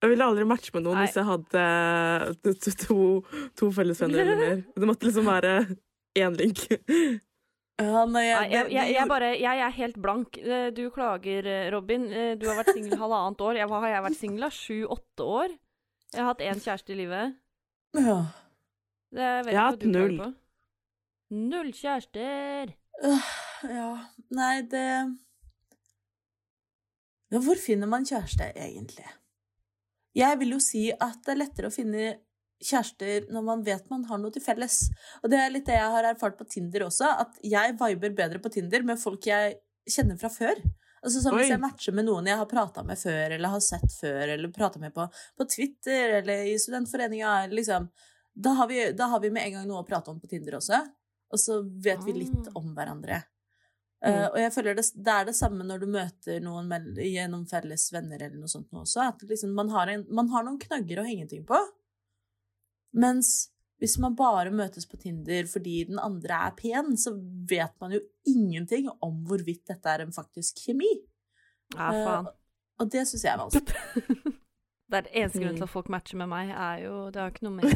[0.02, 1.06] Jeg ville aldri matche med noen Nei.
[1.08, 1.62] hvis jeg hadde
[2.44, 2.98] to, to,
[3.58, 4.64] to fellesvenner eller mer.
[4.76, 5.54] Det måtte liksom være
[6.20, 6.66] én link.
[7.76, 10.38] Ja, nei, Nei, jeg, jeg, jeg, bare, jeg er helt blank.
[10.40, 12.06] Eh, Du klager, eh, Robin.
[12.12, 13.60] Eh, Du har vært singel halvannet år.
[13.68, 14.54] Hva har jeg vært singel av?
[14.56, 15.56] Sju-åtte år?
[16.14, 17.36] Jeg har hatt én kjæreste i livet.
[18.00, 18.20] ja.
[19.16, 20.18] Det jeg vet Jeg har hatt null.
[21.34, 22.76] Null kjærester.
[23.02, 23.32] Uh,
[23.66, 23.90] ja.
[24.36, 24.86] Nei, det
[27.34, 29.08] ja, Hvor finner man kjæreste, egentlig?
[30.16, 32.14] Jeg vil jo si at det er lettere å finne
[32.64, 34.86] kjærester når man vet man har noe til felles.
[35.24, 38.40] Og det er litt det jeg har erfart på Tinder også, at jeg viber bedre
[38.40, 39.58] på Tinder med folk jeg
[39.92, 40.62] kjenner fra før.
[41.06, 43.92] Altså sånn Hvis jeg matcher med noen jeg har prata med før, eller har sett
[44.00, 45.06] før, eller prata med på,
[45.38, 47.90] på Twitter eller i studentforeninga, liksom
[48.36, 50.58] da har, vi, da har vi med en gang noe å prate om på Tinder
[50.58, 50.82] også.
[51.34, 52.60] Og så vet vi litt Ah.
[52.60, 53.24] om hverandre.
[54.06, 54.12] Mm.
[54.12, 57.88] Eh, og jeg føler det, det er det samme når du møter noen gjennom felles
[57.94, 59.08] venner eller noe sånt også.
[59.10, 61.58] At liksom man, har en, man har noen knagger å henge ting på.
[62.96, 63.50] Mens
[63.82, 67.16] hvis man bare møtes på Tinder fordi den andre er pen, så
[67.50, 70.94] vet man jo ingenting om hvorvidt dette er en faktisk kjemi.
[71.74, 72.04] Ja, faen.
[72.06, 72.28] faen.
[72.80, 74.34] og det syns jeg er vanskelig.
[74.86, 77.32] Det er det eneste grunnen til at folk matcher med meg, er jo Det har
[77.34, 77.72] ikke noe med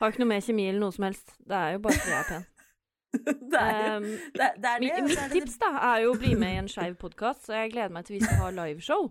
[0.00, 1.34] Har ikke noe med kjemi eller noe som helst.
[1.44, 2.46] Det er jo bare fordi jeg er pen.
[3.52, 4.84] det er Um, det, det er det.
[4.84, 7.72] Mitt, mitt tips da, er jo å bli med i en skeiv podkast, så jeg
[7.74, 9.08] gleder meg til vi skal ha liveshow.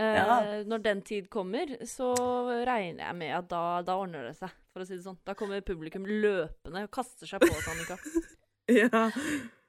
[0.00, 0.38] Uh, Ja.
[0.66, 2.08] Når den tid kommer, så
[2.66, 5.20] regner jeg med at da, da ordner det seg, for å si det sånn.
[5.28, 7.98] Da kommer publikum løpende og kaster seg på oss, Annika.
[8.72, 9.04] Ja.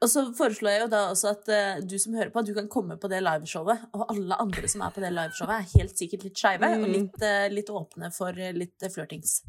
[0.01, 2.71] Og så foreslår jeg jo da også at uh, du som hører på, du kan
[2.71, 3.86] komme på det liveshowet.
[3.93, 6.91] Og alle andre som er på det liveshowet, er helt sikkert litt skeive og Mm.
[6.95, 9.41] litt, uh, litt åpne for litt flørtings.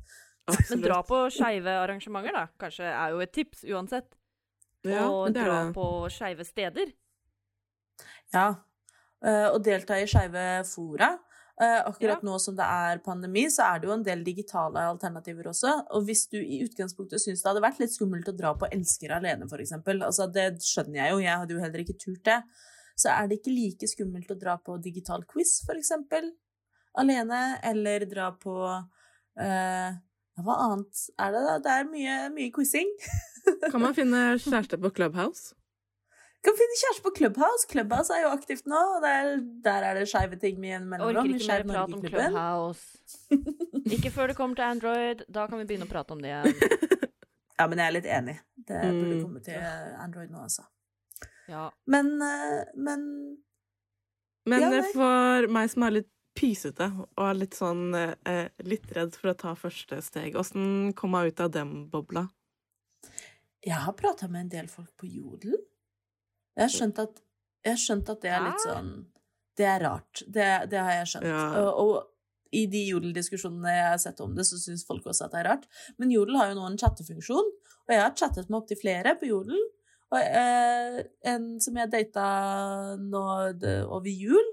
[0.71, 2.45] Men dra på skeive arrangementer, da.
[2.61, 4.13] Kanskje er jo et tips uansett.
[4.87, 5.75] Ja, og dra det.
[5.75, 6.93] på skeive steder.
[8.35, 8.49] Ja.
[9.25, 11.17] eh, og delta i skeive fora.
[11.59, 12.29] Eh, akkurat Ja.
[12.29, 15.73] nå som det er pandemi, så er det jo en del digitale alternativer også.
[15.97, 19.11] Og hvis du i utgangspunktet syns det hadde vært litt skummelt å dra på Elsker
[19.17, 22.43] alene, eksempel, altså det skjønner jeg jo, jeg hadde jo heller ikke turt det,
[22.95, 26.31] så er det ikke like skummelt å dra på digital quiz, eksempel,
[26.95, 28.55] alene, eller dra på
[29.41, 29.97] eh,
[30.37, 31.55] Hva annet er det, da?
[31.65, 32.91] Det er mye, mye quizing.
[33.73, 35.55] Kan man finne kjæreste på Clubhouse?
[36.45, 37.67] Kan finne kjæreste på Clubhouse.
[37.71, 41.23] Clubhouse er jo aktivt nå, og der, der er det skeive ting med en Orker
[41.23, 41.31] mellomrom.
[41.33, 42.99] i ikke mer prat om Clubhouse.
[43.97, 45.25] Ikke før det kommer til Android.
[45.33, 46.55] Da kan vi begynne å prate om det igjen.
[47.57, 48.33] Ja, men jeg er litt enig.
[48.69, 49.21] Det burde Mm.
[49.25, 49.63] komme til
[50.05, 50.67] Android nå, altså.
[51.49, 51.71] Ja.
[51.89, 53.07] Men, eh, men
[54.45, 59.17] Men Ja, for meg som er litt pysete og er litt sånn eh, litt redd
[59.17, 62.29] for å ta første steg, åssen kom jeg ut av den bobla?
[63.67, 65.57] jeg har prata med en del folk på Jodel.
[66.57, 67.23] Jeg har skjønt at,
[67.65, 68.91] jeg har skjønt at det er litt sånn
[69.57, 70.23] Det er rart.
[70.23, 71.27] Det, det har jeg skjønt.
[71.31, 71.47] Ja.
[71.63, 75.35] Og, og i de Jodel-diskusjonene jeg har sett om det, så syns folk også at
[75.35, 75.65] det er rart.
[75.99, 77.49] Men Jodel har jo nå en chattefunksjon,
[77.87, 79.59] og jeg har chattet med opptil flere på Jodel.
[80.15, 82.27] Og eh, en som jeg data
[83.01, 83.25] nå
[83.89, 84.53] over jul,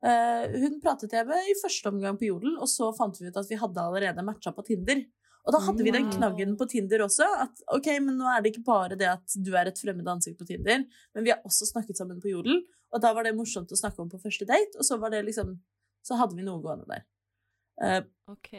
[0.00, 3.48] hun pratet jeg med i første omgang på Jodel, og så fant vi ut at
[3.50, 5.02] vi hadde allerede matcha på Tinder.
[5.46, 7.26] Og da hadde vi den knaggen på Tinder også.
[7.44, 10.40] At ok, men nå er det ikke bare det at du er et fremmed ansikt
[10.40, 10.84] på Tinder,
[11.14, 12.62] men vi har også snakket sammen på Jodel.
[12.90, 15.24] Og da var det morsomt å snakke om på første date, og så var det
[15.28, 15.58] liksom
[16.00, 17.02] Så hadde vi noe gående der.
[17.80, 18.52] Uh, OK.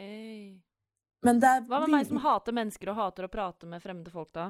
[1.26, 4.10] men det er Hva med meg som hater mennesker og hater å prate med fremmede
[4.14, 4.48] folk, da?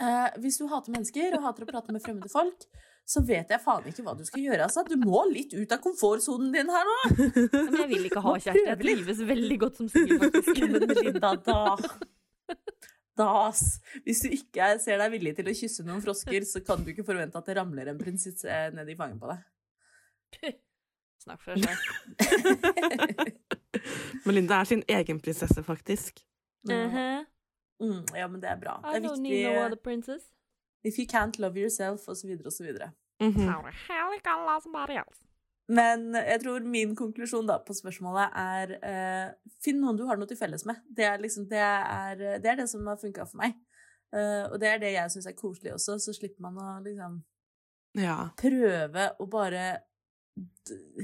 [0.00, 2.64] Uh, hvis du hater mennesker og hater å prate med fremmede folk,
[3.08, 4.66] så vet jeg faen ikke hva du skal gjøre.
[4.66, 4.82] Altså.
[4.84, 6.96] Du må litt ut av komfortsonen din her nå!
[7.16, 8.66] Men jeg vil ikke ha kjæreste.
[8.68, 10.60] Jeg trives veldig godt som singel, faktisk.
[10.68, 11.60] Men Linda, da
[13.18, 13.50] Da.
[14.04, 16.92] Hvis du ikke er, ser deg villig til å kysse noen frosker, så kan du
[16.92, 20.58] ikke forvente at det ramler en prinsesse ned i fanget på deg.
[21.24, 22.84] Snakk for deg selv.
[24.28, 26.22] Melinda er sin egen prinsesse, faktisk.
[26.68, 27.26] Mhm.
[27.82, 28.78] mm, ja, men det er bra.
[28.84, 30.28] Det I er don't viktig need no other princess.
[30.84, 32.06] If you can't love yourself.
[32.06, 33.48] Mhm.
[33.48, 35.24] I love somebody else?
[35.68, 40.28] Men jeg tror min konklusjon da på spørsmålet er uh, Finn noen du har noe
[40.30, 40.76] til felles med.
[40.88, 43.58] Det er liksom, det er det, er det som har funka for meg.
[44.14, 47.18] Uh, og det er det jeg syns er koselig også, så slipper man å liksom
[47.98, 48.30] Ja.
[48.38, 49.82] prøve å bare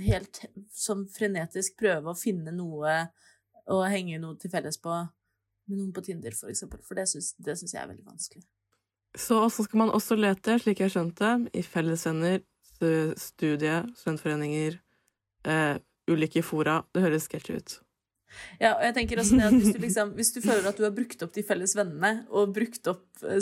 [0.01, 0.41] helt
[0.73, 2.95] sånn frenetisk prøve å finne noe
[3.69, 4.95] å henge noe til felles på
[5.67, 6.81] med noen på Tinder, for eksempel.
[6.85, 8.45] For det syns, det syns jeg er veldig vanskelig.
[9.15, 12.43] Så også skal man også lete, slik jeg skjønte, i fellesvenner,
[13.17, 14.79] studie, studentforeninger,
[15.47, 15.77] eh,
[16.11, 16.83] ulike fora.
[16.93, 17.77] Det høres sketsj ut.
[18.59, 20.83] Ja, og jeg tenker også det at hvis du, liksom, hvis du føler at du
[20.83, 23.39] har brukt opp de felles vennene, og brukt opp eh,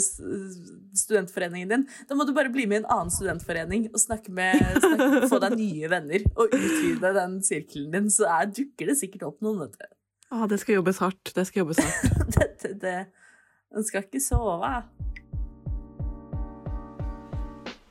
[0.99, 4.61] studentforeningen din, da må du bare bli med i en annen studentforening og snakke med,
[4.77, 9.27] snakke, få deg nye venner, og utvide den sirkelen din, så er, dukker det sikkert
[9.31, 9.97] opp noen, vet du.
[10.33, 11.33] Ah, det skal jobbes hardt.
[11.35, 12.21] Det skal jobbes hardt.
[12.35, 12.99] det, det, det.
[13.73, 14.71] Man skal ikke sove.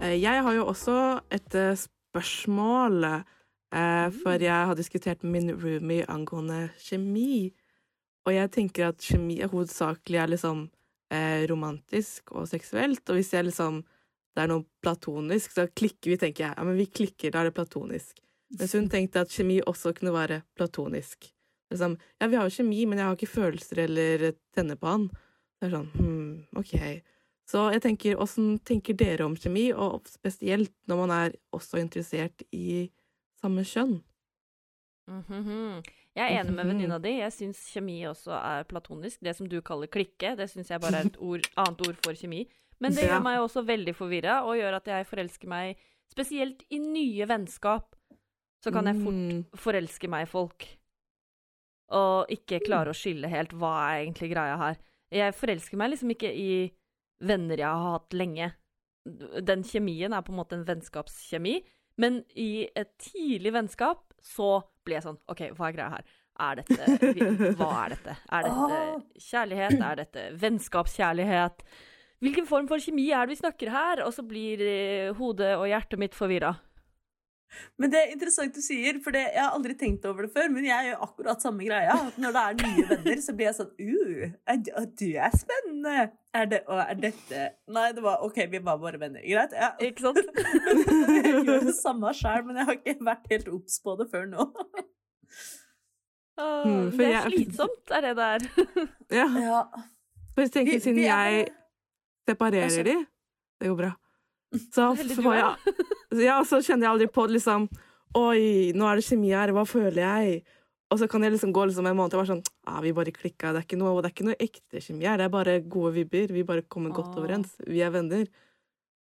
[0.00, 5.54] Eh, Jeg har jo også et eh, spørsmål, eh, for jeg har diskutert med min
[5.60, 7.52] roomie angående kjemi.
[8.26, 10.68] Og jeg tenker at kjemi er hovedsakelig er liksom
[11.50, 13.80] romantisk og seksuelt, og hvis jeg liksom
[14.36, 16.54] det er noe platonisk, så klikker vi, tenker jeg.
[16.54, 18.20] Ja, men vi klikker, da er det platonisk.
[18.54, 21.26] Mens hun tenkte at kjemi også kunne være platonisk.
[21.74, 25.08] Liksom, ja, vi har jo kjemi, men jeg har ikke følelser eller tenner på han.
[25.58, 26.30] Det er sånn, hm,
[26.62, 26.76] ok.
[27.50, 32.44] Så jeg tenker, åssen tenker dere om kjemi, og spesielt når man er også interessert
[32.54, 32.84] i
[33.40, 33.96] samme kjønn?
[35.10, 35.82] Mhm.
[36.14, 36.70] Jeg er enig med Mhm.
[36.72, 37.12] venninna di.
[37.18, 39.18] Jeg syns kjemi også er platonisk.
[39.22, 42.12] Det som du kaller klikke, det syns jeg bare er et ord, annet ord for
[42.14, 42.46] kjemi.
[42.80, 45.76] Men det gjør meg også veldig forvirra, og gjør at jeg forelsker meg
[46.10, 47.94] spesielt i nye vennskap.
[48.62, 49.44] Så kan jeg fort Mm.
[49.56, 50.66] forelske meg i folk.
[51.90, 54.76] Og ikke klare å skille helt hva er egentlig greia her.
[55.10, 56.70] Jeg forelsker meg liksom ikke i
[57.20, 58.52] venner jeg har hatt lenge.
[59.44, 61.60] Den kjemien er på en måte en vennskapskjemi,
[62.00, 66.16] men i et tidlig vennskap så blir jeg sånn OK, hva er greia her?
[66.40, 68.16] Er dette Hva er dette?
[68.32, 69.76] Er dette kjærlighet?
[69.84, 71.64] Er dette vennskapskjærlighet?
[72.20, 74.02] Hvilken form for kjemi er det vi snakker her?
[74.06, 76.54] Og så blir eh, hodet og hjertet mitt forvirra.
[77.78, 80.48] Men det er interessant du sier, for det, jeg har aldri tenkt over det før.
[80.54, 81.96] Men jeg gjør akkurat samme greia.
[82.20, 86.10] Når det er nye venner, så blir jeg sånn uh, du- du er spennende.
[86.32, 89.20] Er det, og er dette Nei, det var OK, vi var bare venner.
[89.26, 89.52] Greit.
[89.58, 89.72] Ja.
[89.82, 90.30] Ikke sant?
[91.26, 94.28] jeg gjør det samme sjøl, men jeg har ikke vært helt obs på det før
[94.30, 94.46] nå.
[96.40, 98.44] Mm, det er jeg- slitsomt, er det det er.
[99.20, 99.62] Ja, Ja.
[100.34, 101.48] for jeg tenker Vi- siden vi er jeg
[102.30, 102.94] separerer Altså- de
[103.60, 103.90] Det går bra.
[104.74, 105.84] Så var får jeg
[106.18, 107.68] Ja, så kjenner jeg aldri på det, liksom
[108.18, 110.40] Oi, nå er det kjemi her, hva føler jeg?
[110.90, 113.12] Og så kan jeg liksom gå liksom en måned og være sånn ah, Vi bare
[113.14, 113.52] klikka.
[113.54, 115.20] Det er ikke noe, det er ikke noe ekte kjemi her.
[115.20, 116.32] Det er bare gode vibber.
[116.34, 117.20] Vi bare kommer godt Ah.
[117.22, 117.52] overens.
[117.62, 118.24] Vi er venner.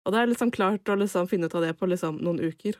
[0.04, 2.76] Og da er liksom klart å liksom finne ut av det på liksom noen uker.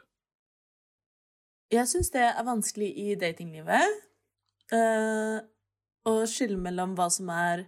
[1.72, 3.98] Jeg syns det er vanskelig i datinglivet.
[4.72, 5.40] uh,
[6.06, 7.64] å skille mellom hva som er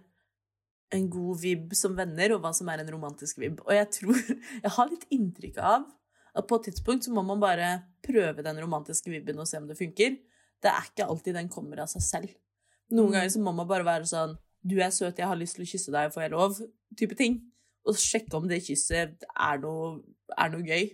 [0.93, 3.59] en god vib som venner, og hva som er en romantisk vib.
[3.65, 4.21] Og jeg tror
[4.63, 5.89] Jeg har litt inntrykk av
[6.35, 7.67] at på et tidspunkt så må man bare
[8.03, 10.15] prøve den romantiske vibben og se om det funker.
[10.63, 12.33] Det er ikke alltid den kommer av seg selv.
[12.91, 13.13] Noen Mm.
[13.13, 15.67] ganger så må man bare være sånn Du er søt, jeg har lyst til å
[15.67, 16.59] kysse deg, får jeg lov?
[16.95, 17.41] Type ting.
[17.85, 19.99] Og sjekke om det kysset er noe,
[20.37, 20.85] er noe gøy.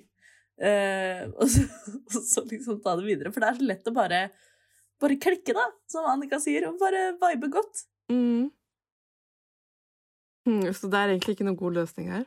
[0.59, 1.61] Uh, og, så,
[2.09, 3.31] og så liksom ta det videre.
[3.31, 4.23] For det er så lett å bare,
[4.99, 7.85] bare klikke, da, som Annika sier, og bare vibe godt.
[8.09, 8.49] Mm.
[10.49, 12.25] Mm, så det er egentlig ikke noen god løsning her.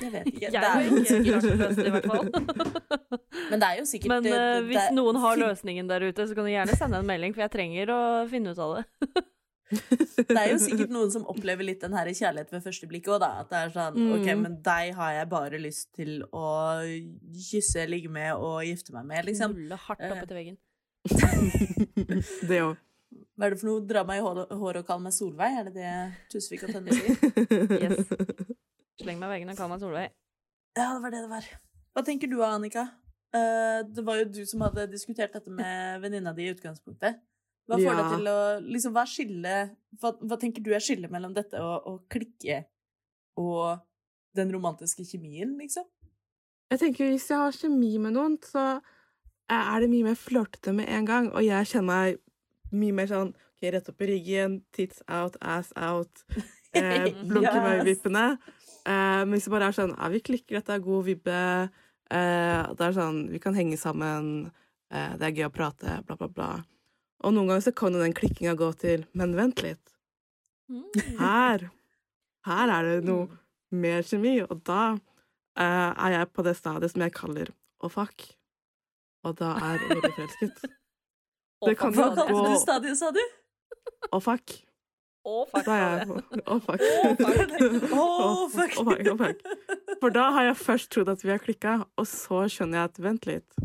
[0.00, 0.40] Jeg vet ikke.
[0.44, 2.28] Jeg det er jo ikke i hvert fall.
[3.50, 6.36] men det er jo sikkert Men eh, hvis det- noen har løsningen der ute, så
[6.38, 8.00] kan du gjerne sende en melding, for jeg trenger å
[8.30, 8.86] finne ut av det.
[9.70, 13.20] Det er jo sikkert noen som opplever litt den her kjærlighet ved første blikk òg,
[13.22, 13.28] da.
[13.44, 14.40] At det er sånn OK, Mm.
[14.42, 16.46] men deg har jeg bare lyst til å
[17.38, 19.54] kysse, ligge med og gifte meg med, liksom.
[19.54, 20.58] Knulle hardt opp etter veggen.
[22.50, 22.74] det òg.
[23.38, 23.84] Hva er det for noe?
[23.86, 25.54] Dra meg i hår- håret og kall meg Solveig?
[25.62, 25.94] Er det det
[26.34, 27.14] Tusvik og Tønne sier?
[27.78, 28.10] Yes.
[29.00, 30.10] Sleng meg i veggen og kall meg Solveig.
[30.78, 31.46] Ja, det var det det var.
[31.96, 32.84] Hva tenker du, Annika?
[33.34, 37.20] Eh, det var jo du som hadde diskutert dette med venninna di i utgangspunktet.
[37.70, 37.96] Hva får Ja.
[38.00, 39.56] deg til å liksom, hva, skille,
[40.02, 42.64] hva, hva tenker du er skillet mellom dette og, å klikke
[43.38, 43.78] og
[44.36, 45.86] den romantiske kjemien, liksom?
[46.70, 48.80] Jeg tenker Hvis jeg har kjemi med noen, så
[49.50, 51.30] er det mye mer flørtete med en gang.
[51.34, 52.20] Og jeg kjenner meg
[52.70, 56.22] mye mer sånn ok, rett opp i ryggen, tits out, ass out,
[56.78, 57.80] eh, blunke med Yes.
[57.82, 58.24] øyevippene.
[58.86, 61.42] Eh, men hvis det bare er sånn ja, vi klikker, dette er god vibbe,
[62.10, 64.50] uh, det er sånn vi kan henge sammen,
[64.92, 66.48] uh, det er gøy å prate, bla, bla, bla.
[67.24, 69.84] Og noen ganger så kan jo den klikkinga gå til men vent litt,
[70.70, 70.84] Mm.
[71.18, 71.64] her,
[72.46, 73.24] her er det noe
[73.74, 75.00] mer kjemi, og da
[75.58, 77.50] er jeg på det stadiet som jeg kaller
[77.82, 78.22] å fuck.
[79.26, 80.62] Og da er jeg forelsket.
[81.66, 83.24] Det kan jo gå
[84.14, 84.54] å fuck.
[85.20, 85.64] Å, fuck.
[85.66, 86.38] Da er jeg å fuck.
[86.40, 86.82] Å, fuck.
[87.92, 89.42] oh, fuck, Oh, fuck.
[90.00, 93.00] For da har jeg først trodd at vi har klikka, og så skjønner jeg at
[93.04, 93.58] vent litt.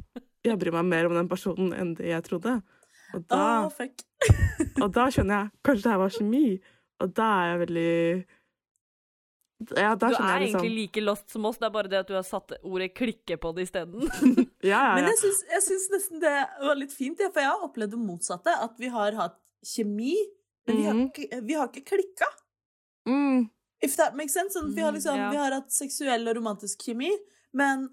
[0.45, 2.57] Jeg bryr meg mer om den personen enn det jeg trodde.
[3.15, 4.03] Og da, oh, fuck.
[4.83, 6.47] og da skjønner jeg kanskje det her var kjemi.
[7.03, 7.93] Og da er jeg veldig
[9.79, 12.15] Ja, Du er liksom egentlig like lost som oss, det er bare det at du
[12.15, 14.03] har satt ordet 'klikke' på det isteden.
[14.65, 17.63] Ja, ja, Men jeg syns, jeg syns nesten det var litt fint, for jeg har
[17.63, 18.55] opplevd det motsatte.
[18.65, 20.15] At vi har hatt kjemi,
[20.67, 21.11] men vi har Mhm.
[21.11, 22.25] ikke, vi har ikke klikka.
[23.07, 23.49] Mm.
[23.81, 24.53] If that makes sense.
[24.57, 25.31] Sånn, vi, har Mm, liksom, yeah.
[25.31, 27.11] vi har hatt seksuell og romantisk kjemi,
[27.53, 27.89] men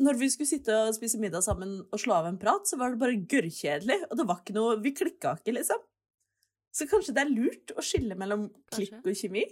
[0.00, 2.90] når vi skulle sitte og spise middag sammen og slå av en prat, så var
[2.90, 5.78] det bare gørrkjedelig, og det var ikke noe Vi klikka ikke, liksom.
[6.74, 9.44] Så kanskje det er lurt å skille mellom klikk og kjemi?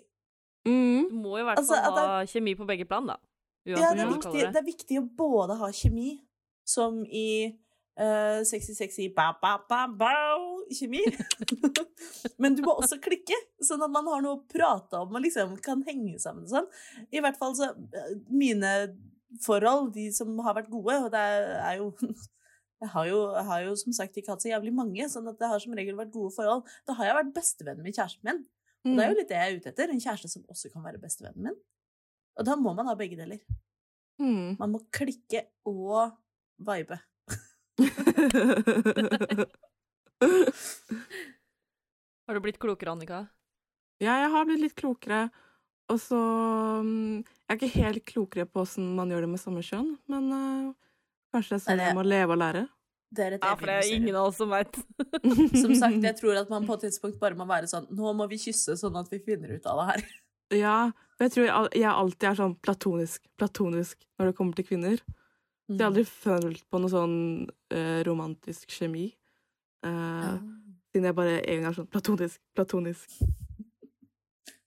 [0.67, 1.09] Mm.
[1.09, 3.17] Du må i hvert Altså, fall at ha kjemi på begge plan, da.
[3.65, 4.53] Ja, det er, viktig, det.
[4.53, 6.21] det er viktig å både ha kjemi,
[6.67, 7.55] som i
[8.01, 10.11] uh, sexy, sexy ba, ba, ba, ba,
[10.77, 11.01] kjemi.
[12.43, 15.57] Men du må også klikke, sånn at man har noe å prate om og liksom
[15.65, 16.47] kan henge sammen.
[16.51, 16.69] Sånn.
[17.13, 18.73] I hvert fall så eh, Mine
[19.43, 21.93] forhold, de som har vært gode, og det er jo
[22.83, 25.39] jeg har, jo, jeg har jo som sagt ikke hatt så jævlig mange, sånn at
[25.39, 26.65] det har som regel vært gode forhold.
[26.89, 28.41] Da har jeg vært bestevenn med kjæresten min.
[28.83, 29.93] Og det er jo litt det jeg er ute etter.
[29.93, 31.61] En kjæreste som også kan være bestevennen min.
[32.41, 33.39] Og da må man ha begge deler.
[34.19, 34.59] Mm.
[34.59, 36.11] Man må klikke og
[36.67, 36.99] vibe.
[42.27, 43.25] Har du blitt klokere, Annika?
[44.03, 45.25] Ja, jeg har blitt litt klokere.
[45.93, 49.65] Og så mm, Jeg er ikke helt klokere på åssen man gjør det med samme
[49.67, 50.71] kjønn, men uh,
[51.35, 52.65] kanskje det er sånn man det- må leve og lære.
[53.13, 54.73] Det er et Ja, for det er ingen av oss som veit.
[55.63, 58.25] Som sagt, jeg tror at man på et tidspunkt bare må være sånn Nå må
[58.31, 60.05] vi kysse, sånn at vi finner ut av det her.
[60.57, 60.77] Ja,
[61.17, 64.97] for jeg tror jeg, jeg alltid er sånn platonisk, platonisk når det kommer til kvinner.
[65.69, 67.19] Så jeg har aldri følt på noe sånn
[67.73, 69.11] uh, romantisk kjemi.
[69.87, 70.35] Eh,
[70.93, 73.15] Siden jeg bare en er sånn platonisk, platonisk.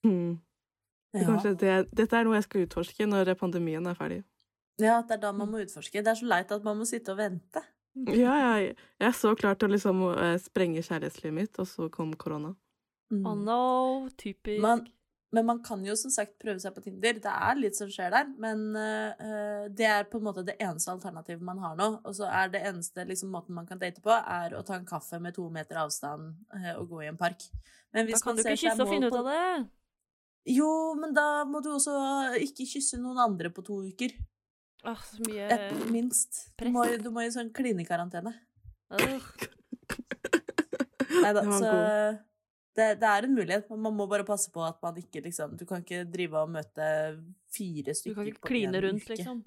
[0.06, 0.40] Mm.
[1.16, 1.36] Ja.
[1.46, 4.24] det, dette er noe jeg skal utforske når pandemien er ferdig.
[4.82, 6.02] ja, det er da man må utforske.
[6.02, 7.62] Det er så leit at man må sitte og vente.
[8.10, 11.88] Ja, jeg, jeg er så klar til å liksom eh, sprenge kjærlighetslivet mitt, og så
[11.94, 12.52] kom korona.
[13.14, 13.22] Mm.
[13.30, 13.60] Oh no,
[14.18, 14.60] typisk.
[14.66, 14.82] Man,
[15.36, 17.18] men man kan jo som sagt prøve seg på Tinder.
[17.22, 20.94] Det er litt som skjer der, men uh, det er på en måte det eneste
[20.94, 21.90] alternativet man har nå.
[22.08, 24.88] Og så er det eneste liksom, måten man kan date på, er å ta en
[24.88, 27.44] kaffe med to meter avstand uh, og gå i en park.
[27.96, 29.42] Men Da kan du ikke kysse og finne ut av det.
[30.56, 30.70] Jo,
[31.00, 31.96] men da må du også
[32.44, 34.14] ikke kysse noen andre på to uker.
[34.86, 36.44] Åh, så mye Et, minst.
[36.62, 38.36] Du må, du må i sånn klinekarantene.
[38.94, 39.30] Åh.
[41.24, 42.24] Nei da, så god.
[42.76, 45.54] Det, det er en mulighet, men man må bare passe på at man ikke liksom
[45.58, 46.88] Du kan ikke drive og møte
[47.56, 49.16] fire Du stykker kan ikke på kline rundt, uke.
[49.16, 49.44] liksom.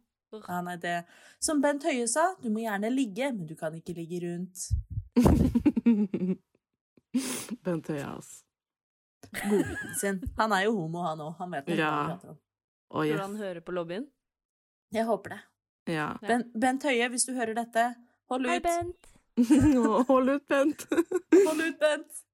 [0.48, 0.94] Ja, nei, det
[1.40, 4.68] Som Bent Høie sa, du må gjerne ligge, men du kan ikke ligge rundt.
[7.64, 8.44] Bent Høie, altså.
[9.28, 10.20] Godbiten sin.
[10.38, 11.34] Han er jo homo, han òg.
[11.40, 11.90] Han vet hva Ja.
[11.90, 12.38] han prater om.
[13.04, 14.06] Du han hører på lobbyen?
[14.94, 15.40] Jeg håper det.
[15.92, 16.16] Ja.
[16.22, 16.28] Ja.
[16.28, 17.94] Ben, Bent Høie, hvis du hører dette,
[18.30, 18.50] hold ut.
[18.52, 19.14] Hei, Bent.
[20.08, 20.80] Hold ut, Bent.
[20.90, 22.24] Hold ut, Bent.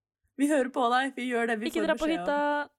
[0.41, 1.13] Vi hører på deg.
[1.17, 2.73] Vi gjør det vi Ikke får dra beskjed om.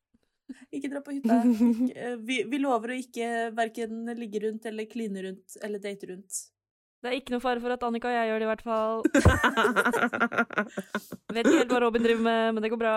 [0.78, 1.38] Ikke dra på hytta.
[1.46, 6.12] Ikke- eh, Vi, vi lover å ikke verken ligge rundt eller kline rundt eller date
[6.12, 6.42] rundt.
[7.06, 9.02] Det er ikke noe fare for at Annika og jeg gjør det, i hvert fall.
[11.36, 12.94] Vet ikke helt hva Robin driver med, men det går bra.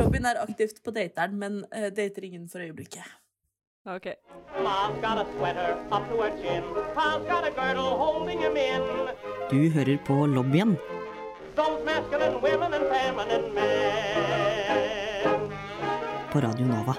[0.00, 3.04] Robin er aktivt på dateren, men eh, dater ingen for øyeblikket.
[3.92, 4.08] Ok.
[4.64, 6.64] Ma's got a sweater up to her chin.
[6.96, 8.82] Pa's got a girdle holding him in.
[9.50, 10.72] Du hører på lobbyen
[11.56, 15.50] Those masculine women and feminine men.
[16.32, 16.94] på Radio Nova.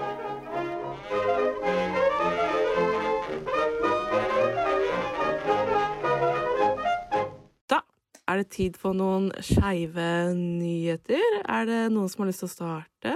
[7.70, 7.80] Da
[8.28, 10.06] er det tid for noen skeive
[10.36, 11.38] nyheter.
[11.44, 13.14] Er det noen som har lyst til å starte?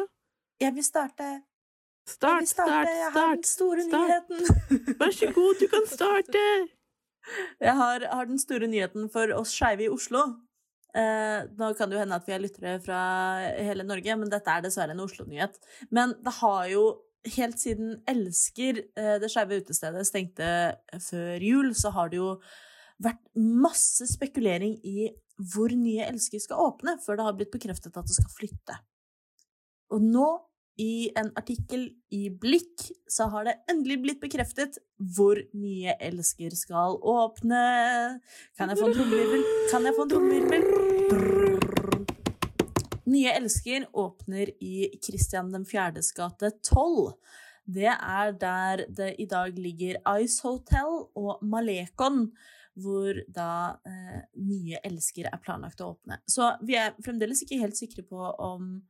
[0.63, 1.31] Jeg vil starte.
[2.09, 2.71] Start, Start, vil starte.
[2.75, 3.51] start, Jeg har den start.
[3.55, 4.31] store start.
[4.31, 4.39] nyheten.
[5.01, 6.45] Vær så god, du kan starte.
[7.63, 10.25] Jeg har, har den store nyheten for oss skeive i Oslo.
[10.93, 13.01] Eh, nå kan det jo hende at vi har lyttere fra
[13.57, 15.57] hele Norge, men dette er dessverre en Oslo-nyhet.
[15.91, 16.85] Men det har jo
[17.37, 22.37] helt siden Elsker, eh, det skeive utestedet, stengte før jul, så har det jo
[23.03, 25.11] vært masse spekulering i
[25.53, 28.79] hvor nye Elsker skal åpne, før det har blitt bekreftet at det skal flytte.
[29.93, 30.27] Og nå,
[30.81, 36.97] i en artikkel i Blikk, så har det endelig blitt bekreftet hvor nye Elsker skal
[36.97, 37.61] åpne.
[38.57, 39.45] Kan jeg få en trommevirvel?
[39.73, 40.65] Kan jeg få en trommevirvel?
[43.13, 47.13] Nye Elsker åpner i Christian den 4.s gate 12.
[47.65, 52.31] Det er der det i dag ligger Ice Hotel og Malekon,
[52.81, 56.23] hvor da eh, nye Elsker er planlagt å åpne.
[56.27, 58.81] Så vi er fremdeles ikke helt sikre på om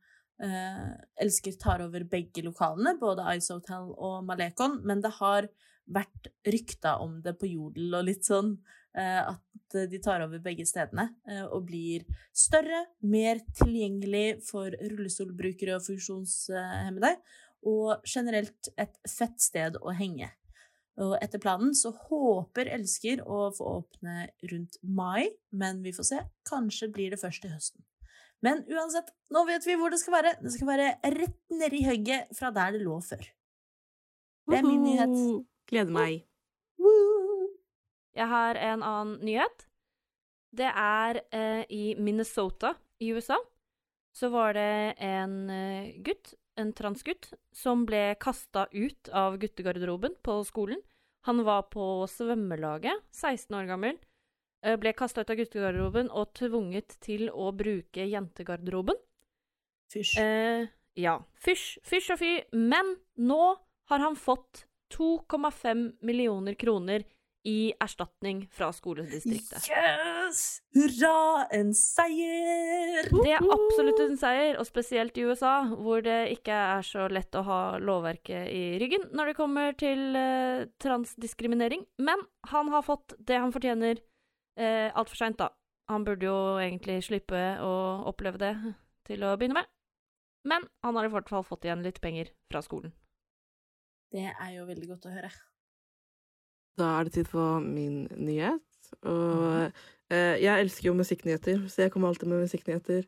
[0.43, 5.49] eh, Elsker tar over begge lokalene, både Ice Hotel og Malekon, men det har
[5.93, 8.53] vært rykta om det på Jodel og litt sånn,
[8.95, 15.79] eh, at de tar over begge stedene eh, og blir større, mer tilgjengelig for rullestolbrukere
[15.79, 17.15] og funksjonshemmede,
[17.63, 20.29] og generelt et fett sted å henge.
[21.01, 26.19] Og etter planen så håper Elsker å få åpne rundt mai, men vi får se.
[26.45, 27.85] Kanskje blir det først til høsten.
[28.43, 30.35] Men uansett, nå vet vi hvor det skal være.
[30.43, 33.23] Det skal være rett nedi hugget fra der det lå før.
[34.51, 35.15] Det er min nyhet.
[35.71, 36.25] Gleder meg.
[38.13, 39.65] Jeg har en annen nyhet.
[40.53, 43.39] Det er eh, i Minnesota i USA.
[44.13, 50.37] Så var det en eh, gutt, en transgutt, som ble kasta ut av guttegarderoben på
[50.45, 50.83] skolen.
[51.25, 53.97] Han var på svømmelaget, 16 år gammel.
[54.63, 58.99] Eh, Ble kasta ut av guttegarderoben og tvunget til å bruke jentegarderoben.
[59.93, 60.17] Fysj.
[60.21, 60.67] Eh,
[60.99, 61.17] ja.
[61.45, 62.31] Fysj, fysj og fy.
[62.55, 63.43] Men nå
[63.91, 67.05] har han fått 2,5 millioner kroner
[67.43, 69.65] i erstatning fra skoledistriktet.
[69.67, 70.61] Yes!
[70.75, 71.43] Hurra!
[71.51, 73.09] En seier!
[73.11, 77.35] Det er absolutt en seier, og spesielt i USA, hvor det ikke er så lett
[77.35, 81.83] å ha lovverket i ryggen når det kommer til eh, transdiskriminering.
[81.99, 83.99] Men han har fått det han fortjener
[84.57, 85.51] eh, altfor seint, da.
[85.91, 87.73] Han burde jo egentlig slippe å
[88.09, 88.53] oppleve det
[89.07, 89.71] til å begynne med.
[90.47, 92.93] Men han har i hvert fall fått igjen litt penger fra skolen.
[94.13, 95.31] Det er jo veldig godt å høre.
[96.79, 98.63] Da er det tid for min nyhet.
[99.01, 99.81] Og mm.
[100.13, 103.05] eh, jeg elsker jo musikknyheter, så jeg kommer alltid med musikknyheter.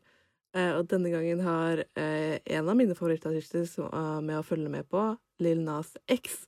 [0.56, 4.72] Eh, og denne gangen har eh, en av mine favorittartister som, eh, med å følge
[4.72, 5.08] med på
[5.44, 6.46] Lil Nas X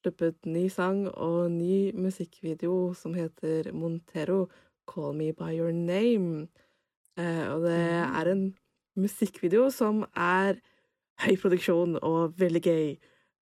[0.00, 4.46] sluppet ny sang og ny musikkvideo som heter Montero,
[4.88, 6.48] Call Me By Your Name.
[7.20, 8.44] Eh, og det er en
[9.00, 10.60] musikkvideo som er
[11.24, 12.86] høy produksjon og veldig gøy.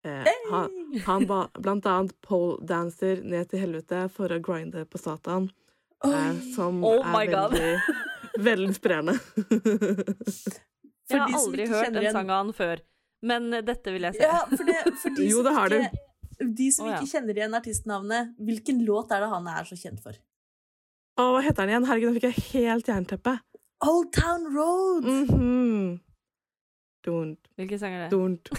[0.06, 0.74] Eh, han,
[1.06, 5.50] han ba, blant annet pole dancer ned til helvete for å grinde på Satan,
[6.06, 7.72] eh, som Oh er veldig,
[8.50, 9.18] veldig inspirerende.
[11.09, 12.82] Jeg har aldri hørt den sangen før,
[13.24, 14.26] men dette vil jeg se.
[14.26, 15.78] Ja, for, det, for de Jo, det har du.
[15.80, 16.07] ikke,
[16.39, 16.99] De som oh, ja.
[16.99, 20.18] ikke kjenner igjen artistnavnet, hvilken låt er det han er så kjent for?
[21.18, 21.86] Å, hva heter han igjen?
[21.89, 23.39] Herregud, nå fikk jeg helt jernteppe.
[23.86, 25.09] Old Town Road!
[25.09, 25.99] Mhm.
[27.07, 28.12] Don't, Hvilken sang er det?
[28.12, 28.51] don't.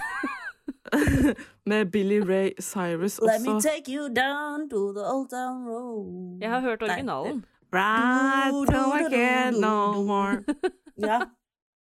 [1.69, 6.37] Med Billy Ray Cyrus Let me take you down to the old town road.
[6.41, 7.45] Jeg har hørt originalen.
[7.71, 10.43] Right till I can't no more.
[10.97, 11.19] Ja,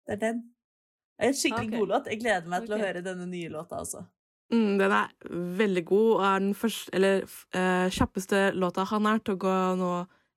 [0.07, 0.37] det er den.
[1.19, 1.79] Det er en skikkelig okay.
[1.79, 2.07] god låt.
[2.07, 4.05] Jeg gleder meg til å høre denne nye låta, altså.
[4.53, 5.09] Mm, den er
[5.59, 7.23] veldig god, og er den første, eller
[7.57, 9.93] eh, kjappeste låta han er til å gå nå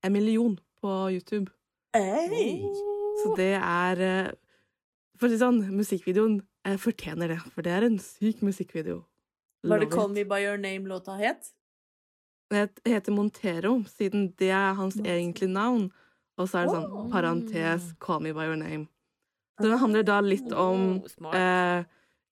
[0.05, 1.51] en million på YouTube.
[1.95, 2.61] Hey.
[3.23, 4.31] Så det er eh,
[5.15, 9.01] For å si det sånn, musikkvideoen eh, fortjener det, for det er en syk musikkvideo.
[9.65, 10.11] Var det Call.
[10.13, 11.53] Me By Your Name låta het?
[12.51, 15.87] Det heter Montero, siden det er hans egentlige navn.
[16.37, 17.07] Og så er det sånn Oh.
[17.11, 18.87] parentes 'Call me by your name'.
[19.59, 21.83] Så det handler da litt om Oh, eh,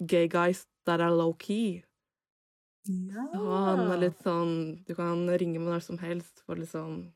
[0.06, 1.84] gay guys that are low-key.
[2.86, 3.24] Ja.
[3.34, 7.14] Så han er litt sånn Du kan ringe med når som helst, for liksom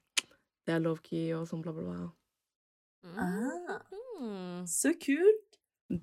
[0.66, 2.12] Det er low-key og sånn bla, bla, bla.
[3.18, 3.80] Ah,
[4.18, 4.64] Mm.
[4.66, 5.44] så kult!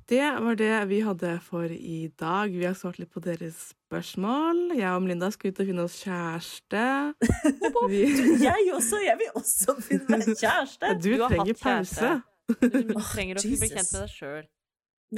[0.06, 2.52] Det var det vi hadde for i dag.
[2.54, 4.70] Vi har svart litt på deres spørsmål.
[4.78, 6.84] Jeg og Melinda skal ut og finne oss kjæreste.
[7.90, 8.04] Vi,
[8.40, 9.00] Jeg også!
[9.04, 10.94] Jeg vil også finne meg kjæreste!
[11.02, 12.06] du, Du trenger hatt kjæreste.
[12.06, 12.22] pause.
[12.62, 13.74] Du trenger å bli Jesus.
[13.74, 14.46] kjent med deg sjøl.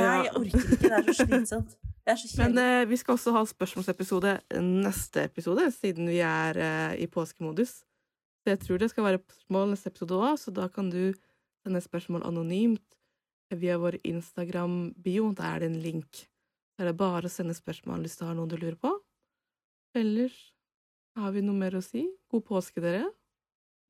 [0.00, 0.78] Nei, jeg orker ikke.
[0.82, 1.76] Det er så slitsomt.
[2.06, 6.92] Er så Men eh, vi skal også ha spørsmålsepisode neste episode, siden vi er eh,
[7.02, 7.80] i påskemodus.
[8.44, 11.16] Så jeg tror det skal være spørsmål neste episode òg, så da kan du
[11.66, 12.84] sende spørsmål anonymt
[13.50, 15.32] via vår Instagram-bio.
[15.34, 16.26] Der er det en link.
[16.76, 18.92] Da er det bare å sende spørsmål hvis du har noe du lurer på.
[19.98, 20.36] Ellers
[21.16, 22.04] har vi noe mer å si.
[22.30, 23.08] God påske, dere.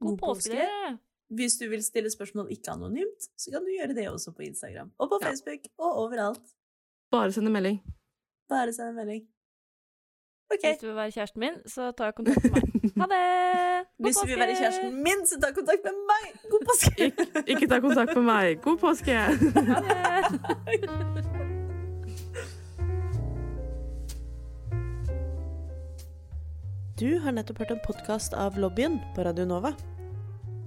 [0.00, 0.96] God påske!
[1.34, 4.92] Hvis du vil stille spørsmål ikke anonymt, så kan du gjøre det også på Instagram.
[4.98, 5.28] Og på Ja.
[5.30, 6.40] Facebook, og overalt.
[7.10, 7.80] Bare send en melding.
[8.48, 9.22] Bare send en melding.
[10.54, 10.60] OK.
[10.62, 12.62] Hvis du vil være kjæresten min, så ta kontakt med meg.
[12.96, 13.86] Ha det!
[13.98, 16.24] God Hvis du vil være kjæresten min, så ta kontakt med meg!
[16.50, 17.06] God påske!
[17.06, 18.62] Ik ikke ta kontakt med meg.
[18.62, 19.12] God påske!
[19.14, 21.26] Ha det!
[27.00, 29.74] Du har nettopp hørt en podkast av Lobbyen på Radio Nova.